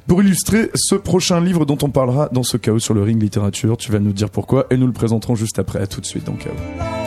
pour 0.07 0.23
illustrer 0.23 0.71
ce 0.75 0.95
prochain 0.95 1.41
livre 1.41 1.67
dont 1.67 1.79
on 1.83 1.91
parlera 1.91 2.29
dans 2.33 2.43
ce 2.43 2.57
chaos 2.57 2.79
sur 2.79 2.95
le 2.95 3.03
ring 3.03 3.21
littérature. 3.21 3.77
Tu 3.77 3.93
vas 3.93 3.99
nous 3.99 4.13
dire 4.13 4.31
pourquoi 4.31 4.67
et 4.71 4.77
nous 4.77 4.87
le 4.87 4.93
présenterons 4.93 5.35
juste 5.35 5.59
après. 5.59 5.81
À 5.81 5.87
tout 5.87 6.01
de 6.01 6.07
suite 6.07 6.25
dans 6.25 6.35
Chaos. 6.35 7.06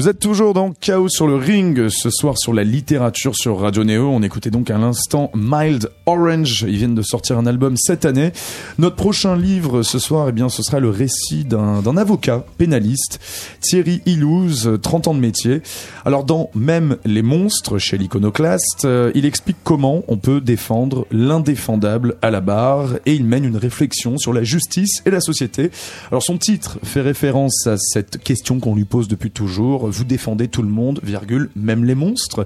Vous 0.00 0.08
êtes 0.08 0.18
toujours 0.20 0.52
dans 0.52 0.72
Chaos 0.72 1.08
sur 1.08 1.26
le 1.26 1.34
ring, 1.34 1.88
ce 1.88 2.10
soir 2.10 2.36
sur 2.36 2.52
la 2.52 2.62
littérature 2.62 3.34
sur 3.34 3.58
Radio 3.58 3.84
Néo. 3.84 4.10
On 4.10 4.22
écoutait 4.22 4.50
donc 4.50 4.70
à 4.70 4.76
l'instant 4.76 5.30
Mild 5.34 5.90
Orange. 6.04 6.66
Ils 6.68 6.76
viennent 6.76 6.94
de 6.94 7.00
sortir 7.00 7.38
un 7.38 7.46
album 7.46 7.76
cette 7.78 8.04
année. 8.04 8.32
Notre 8.76 8.96
prochain 8.96 9.34
livre 9.34 9.82
ce 9.82 9.98
soir, 9.98 10.28
eh 10.28 10.32
bien, 10.32 10.50
ce 10.50 10.62
sera 10.62 10.78
le 10.78 10.90
récit 10.90 11.44
d'un 11.44 11.96
avocat 11.96 12.44
pénaliste, 12.58 13.18
Thierry 13.62 14.02
Ilouz, 14.04 14.78
30 14.82 15.08
ans 15.08 15.14
de 15.14 15.20
métier. 15.20 15.62
Alors 16.04 16.24
dans 16.24 16.50
Même 16.54 16.98
les 17.06 17.22
monstres, 17.22 17.78
chez 17.78 17.96
l'Iconoclaste, 17.96 18.84
euh, 18.84 19.12
il 19.14 19.24
explique 19.24 19.56
comment 19.64 20.04
on 20.08 20.18
peut 20.18 20.42
défendre 20.42 21.06
l'indéfendable 21.10 22.16
à 22.20 22.30
la 22.30 22.42
barre 22.42 22.96
et 23.06 23.14
il 23.14 23.24
mène 23.24 23.46
une 23.46 23.56
réflexion 23.56 24.18
sur 24.18 24.34
la 24.34 24.42
justice 24.42 25.02
et 25.06 25.10
la 25.10 25.20
société. 25.20 25.70
Alors 26.10 26.22
son 26.22 26.36
titre 26.36 26.78
fait 26.82 27.00
référence 27.00 27.66
à 27.66 27.76
cette 27.78 28.18
question 28.22 28.60
qu'on 28.60 28.74
lui 28.74 28.84
pose 28.84 29.08
depuis 29.08 29.30
toujours. 29.30 29.88
Défendez 30.10 30.48
tout 30.48 30.62
le 30.62 30.68
monde, 30.68 31.00
virgule, 31.02 31.50
même 31.54 31.84
les 31.84 31.94
monstres 31.94 32.44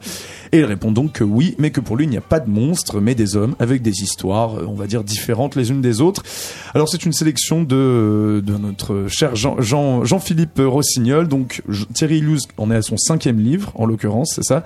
Et 0.53 0.59
il 0.59 0.65
répond 0.65 0.93
donc 0.93 1.13
que 1.13 1.25
oui, 1.25 1.55
mais 1.59 1.71
que 1.71 1.81
pour 1.81 1.97
lui 1.97 2.05
il 2.05 2.11
n'y 2.11 2.17
a 2.17 2.23
pas 2.23 2.41
de 2.41 2.51
monstres, 2.51 3.01
mais 3.01 3.15
des 3.15 3.37
hommes 3.37 3.57
avec 3.59 3.83
des 3.83 4.03
histoires, 4.03 4.59
euh, 4.59 4.67
on 4.69 4.75
va 4.75 4.87
dire, 4.87 5.03
différentes 5.03 5.57
les 5.57 5.71
unes 5.71 5.81
des 5.81 6.01
autres. 6.01 6.23
Alors 6.75 6.89
c'est 6.89 7.05
une 7.05 7.13
sélection 7.13 7.63
de, 7.63 8.43
de 8.45 8.57
notre 8.57 9.07
cher 9.09 9.35
Jean, 9.35 9.61
Jean, 9.61 10.05
Jean-Philippe 10.05 10.61
Rossignol. 10.65 11.29
Donc 11.29 11.63
Thierry 11.95 12.19
Illouz 12.19 12.43
en 12.59 12.71
est 12.71 12.77
à 12.77 12.83
son 12.83 12.97
cinquième 12.97 13.39
livre, 13.39 13.73
en 13.75 13.87
l'occurrence, 13.87 14.33
c'est 14.35 14.45
ça. 14.45 14.65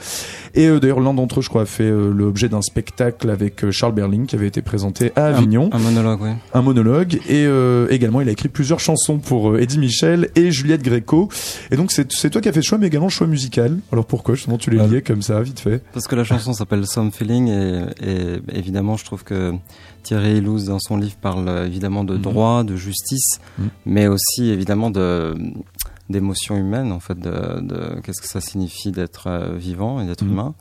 Et 0.55 0.67
euh, 0.67 0.81
d'ailleurs 0.81 1.01
l'un 1.01 1.15
d'entre 1.15 1.39
eux, 1.39 1.43
je 1.43 1.49
crois, 1.49 1.63
a 1.63 1.67
fait 1.67 1.85
euh, 1.85 2.13
l'objet 2.13 2.49
d'un 2.49 2.63
spectacle 2.63 3.31
avec 3.31 3.65
euh, 3.65 3.71
Charles 3.71 3.95
Berling 3.95 4.27
qui 4.27 4.37
avait 4.37 4.47
été 4.47 4.63
présenté 4.63 5.13
à 5.17 5.27
Avignon 5.27 5.71
Un 5.73 5.79
monologue, 5.79 6.21
oui. 6.23 6.31
un 6.55 6.63
monologue 6.63 7.21
et 7.29 7.47
également 7.91 8.21
il 8.21 8.29
a 8.29 8.33
écrit 8.33 8.49
plusieurs 8.49 8.81
chansons 8.81 9.19
pour 9.19 9.59
Eddie 9.59 9.79
Michel 9.79 10.31
et 10.35 10.51
Juliette 10.51 10.83
Gréco 10.83 11.29
et 11.71 11.77
donc 11.77 11.93
c'est 11.93 12.13
c'est 12.13 12.31
toi 12.31 12.41
qui 12.41 12.49
as 12.49 12.53
fait 12.53 12.61
le 12.61 12.65
choix 12.65 12.79
mais 12.79 12.88
également 12.89 13.07
le 13.07 13.11
choix 13.13 13.27
musical 13.27 13.79
alors 13.93 14.05
pourquoi 14.05 14.35
justement 14.35 14.59
tu 14.59 14.71
les 14.71 14.87
liais 14.89 15.03
comme 15.03 15.23
ça 15.23 15.41
vite 15.43 15.61
fait? 15.61 15.83
Parce 15.93 16.07
que 16.07 16.17
la 16.17 16.25
chanson 16.25 16.53
s'appelle 16.53 16.87
Some 16.87 17.13
Feeling 17.13 17.49
et, 17.49 17.85
et 18.03 18.41
évidemment, 18.59 18.97
je 18.97 19.05
trouve 19.05 19.23
que 19.25 19.53
Thierry 20.03 20.39
Elouz, 20.39 20.65
dans 20.67 20.79
son 20.81 20.97
livre, 20.97 21.17
parle 21.21 21.49
euh, 21.49 21.67
évidemment 21.67 22.03
de 22.05 22.15
Mhm. 22.17 22.23
droit, 22.23 22.65
de 22.65 22.77
justice, 22.77 23.39
Mhm. 23.59 23.69
mais 23.87 24.07
aussi 24.09 24.49
évidemment 24.51 24.91
de 24.91 25.35
d'émotions 26.11 26.57
humaines, 26.57 26.91
en 26.91 27.01
fait, 27.01 27.19
de, 27.21 27.61
de 27.61 28.01
qu'est-ce 28.03 28.23
que 28.23 28.29
ça 28.29 28.41
signifie 28.41 28.93
d'être 28.93 29.27
euh, 29.27 29.57
vivant 29.59 30.01
et 30.01 30.07
d'être 30.07 30.25
Mhm. 30.25 30.31
humain. 30.33 30.55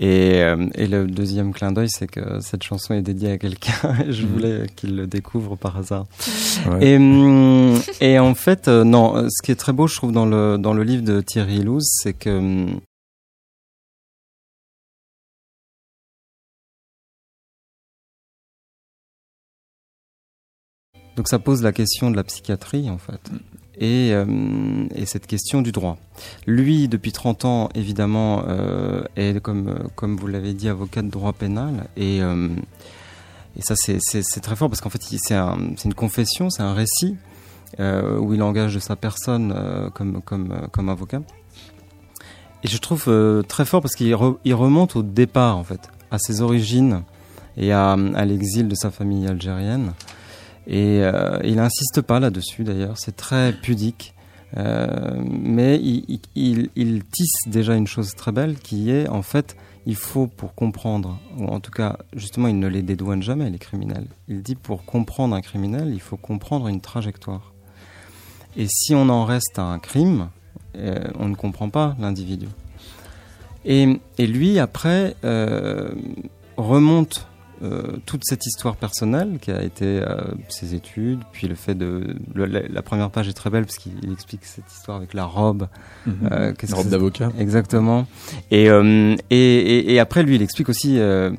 Et, 0.00 0.42
euh, 0.42 0.66
et 0.74 0.86
le 0.88 1.06
deuxième 1.06 1.52
clin 1.52 1.70
d'œil, 1.70 1.88
c'est 1.88 2.08
que 2.08 2.40
cette 2.40 2.62
chanson 2.64 2.94
est 2.94 3.02
dédiée 3.02 3.30
à 3.32 3.38
quelqu'un 3.38 3.94
et 4.06 4.12
je 4.12 4.24
Mhm. 4.24 4.32
voulais 4.32 4.66
qu'il 4.74 4.96
le 4.96 5.06
découvre 5.06 5.54
par 5.56 5.76
hasard. 5.76 6.06
Ouais. 6.68 6.94
Et, 6.98 8.10
et 8.12 8.18
en 8.18 8.34
fait, 8.34 8.66
euh, 8.68 8.82
non, 8.84 9.16
euh, 9.16 9.28
ce 9.30 9.42
qui 9.42 9.52
est 9.52 9.56
très 9.56 9.72
beau, 9.72 9.86
je 9.86 9.94
trouve, 9.96 10.12
dans 10.12 10.26
le, 10.26 10.58
dans 10.58 10.74
le 10.74 10.82
livre 10.82 11.04
de 11.04 11.20
Thierry 11.20 11.60
Elouz, 11.60 11.84
c'est 12.02 12.12
que 12.14 12.66
Donc 21.16 21.28
ça 21.28 21.38
pose 21.38 21.62
la 21.62 21.72
question 21.72 22.10
de 22.10 22.16
la 22.16 22.24
psychiatrie 22.24 22.90
en 22.90 22.98
fait. 22.98 23.20
Et, 23.78 24.10
euh, 24.12 24.24
et 24.94 25.04
cette 25.06 25.26
question 25.26 25.60
du 25.62 25.72
droit. 25.72 25.96
Lui, 26.46 26.86
depuis 26.88 27.10
30 27.12 27.44
ans, 27.44 27.68
évidemment, 27.74 28.44
euh, 28.46 29.02
est, 29.16 29.40
comme, 29.40 29.88
comme 29.96 30.16
vous 30.16 30.26
l'avez 30.28 30.54
dit, 30.54 30.68
avocat 30.68 31.02
de 31.02 31.08
droit 31.10 31.32
pénal. 31.32 31.88
Et, 31.96 32.22
euh, 32.22 32.48
et 33.58 33.62
ça, 33.62 33.74
c'est- 33.76 33.98
très 34.40 34.54
fort 34.56 34.68
parce 34.68 34.80
qu'en 34.80 34.90
fait, 34.90 35.02
c'est 35.02 35.34
un- 35.34 35.58
une 35.84 35.94
confession, 35.94 36.50
c'est 36.50 36.62
un 36.62 36.72
récit 36.74 37.16
euh, 37.80 38.18
où 38.18 38.32
il 38.34 38.42
engage 38.42 38.74
de 38.74 38.78
sa 38.78 38.94
personne 38.94 39.52
euh, 39.56 39.90
comme, 39.90 40.22
comme, 40.22 40.52
euh, 40.52 40.66
comme 40.70 40.88
avocat. 40.88 41.22
Et 42.62 42.68
je 42.68 42.78
trouve 42.78 43.04
euh, 43.08 43.42
très 43.42 43.64
fort 43.64 43.82
parce 43.82 43.94
qu'il 43.96 44.12
re- 44.14 44.36
remonte 44.52 44.94
au 44.96 45.02
départ, 45.02 45.56
en 45.56 45.64
fait, 45.64 45.80
à 46.12 46.18
ses 46.18 46.40
origines 46.40 47.02
et 47.56 47.72
à, 47.72 47.92
à 47.92 48.24
l'exil 48.24 48.68
de 48.68 48.74
sa 48.76 48.90
famille 48.92 49.26
algérienne. 49.26 49.92
Et 50.66 51.02
euh, 51.02 51.38
il 51.44 51.56
n'insiste 51.56 52.00
pas 52.00 52.20
là-dessus, 52.20 52.64
d'ailleurs, 52.64 52.96
c'est 52.96 53.16
très 53.16 53.52
pudique. 53.52 54.14
Euh, 54.56 55.20
mais 55.26 55.80
il, 55.80 57.04
tisse 57.04 57.48
déjà 57.48 57.74
une 57.74 57.86
chose 57.86 58.14
très 58.14 58.32
belle 58.32 58.56
qui 58.56 58.90
est, 58.90 59.08
en 59.08 59.22
fait, 59.22 59.56
il 59.84 59.96
faut 59.96 60.26
pour 60.26 60.54
comprendre, 60.54 61.18
ou 61.36 61.46
en 61.46 61.60
tout 61.60 61.72
cas, 61.72 61.98
justement, 62.14 62.48
il 62.48 62.58
ne 62.58 62.68
les 62.68 62.82
dédouane 62.82 63.22
jamais, 63.22 63.50
les 63.50 63.58
criminels. 63.58 64.06
Il 64.28 64.42
dit 64.42 64.54
pour 64.54 64.84
comprendre 64.84 65.34
un 65.34 65.40
criminel, 65.40 65.90
il 65.92 66.00
faut 66.00 66.16
comprendre 66.16 66.68
une 66.68 66.80
trajectoire. 66.80 67.52
Et 68.56 68.66
si 68.68 68.94
on 68.94 69.08
en 69.08 69.24
reste 69.24 69.58
à 69.58 69.64
un 69.64 69.80
crime, 69.80 70.28
euh, 70.76 71.02
on 71.18 71.28
ne 71.28 71.34
comprend 71.34 71.68
pas 71.68 71.96
l'individu. 71.98 72.46
Et, 73.66 73.98
lui, 74.18 74.58
après, 74.58 75.16
remonte 76.56 77.26
euh, 77.62 77.96
toute 78.06 78.22
cette 78.24 78.44
histoire 78.46 78.76
personnelle 78.76 79.38
qui 79.40 79.50
a 79.50 79.62
été 79.62 80.00
euh, 80.02 80.16
ses 80.48 80.74
études, 80.74 81.20
puis 81.32 81.46
le 81.46 81.54
fait 81.54 81.74
de... 81.74 82.16
le- 82.34 82.46
la, 82.46 82.60
la 82.68 82.82
première 82.82 83.10
page 83.10 83.28
est 83.28 83.32
très 83.32 83.50
belle 83.50 83.64
parce 83.64 83.76
qu'il 83.78 83.92
il 84.02 84.12
explique 84.12 84.44
cette 84.44 84.70
histoire 84.72 84.96
avec 84.96 85.14
la 85.14 85.24
robe. 85.24 85.68
Euh, 86.08 86.12
La 86.30 86.52
que 86.52 86.66
robe 86.74 86.88
d'avocat. 86.88 87.30
Exactement. 87.38 88.06
Et, 88.50 88.68
euh, 88.68 89.14
et, 89.30 89.36
et, 89.36 89.92
et 89.94 90.00
après, 90.00 90.22
lui, 90.22 90.34
il 90.34 90.42
explique 90.42 90.68
aussi 90.68 90.98
euh, 90.98 91.30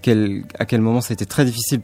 quel, 0.00 0.44
à 0.58 0.64
quel 0.64 0.80
moment 0.80 1.00
ça 1.00 1.12
a 1.12 1.14
été 1.14 1.26
très 1.26 1.44
difficile 1.44 1.76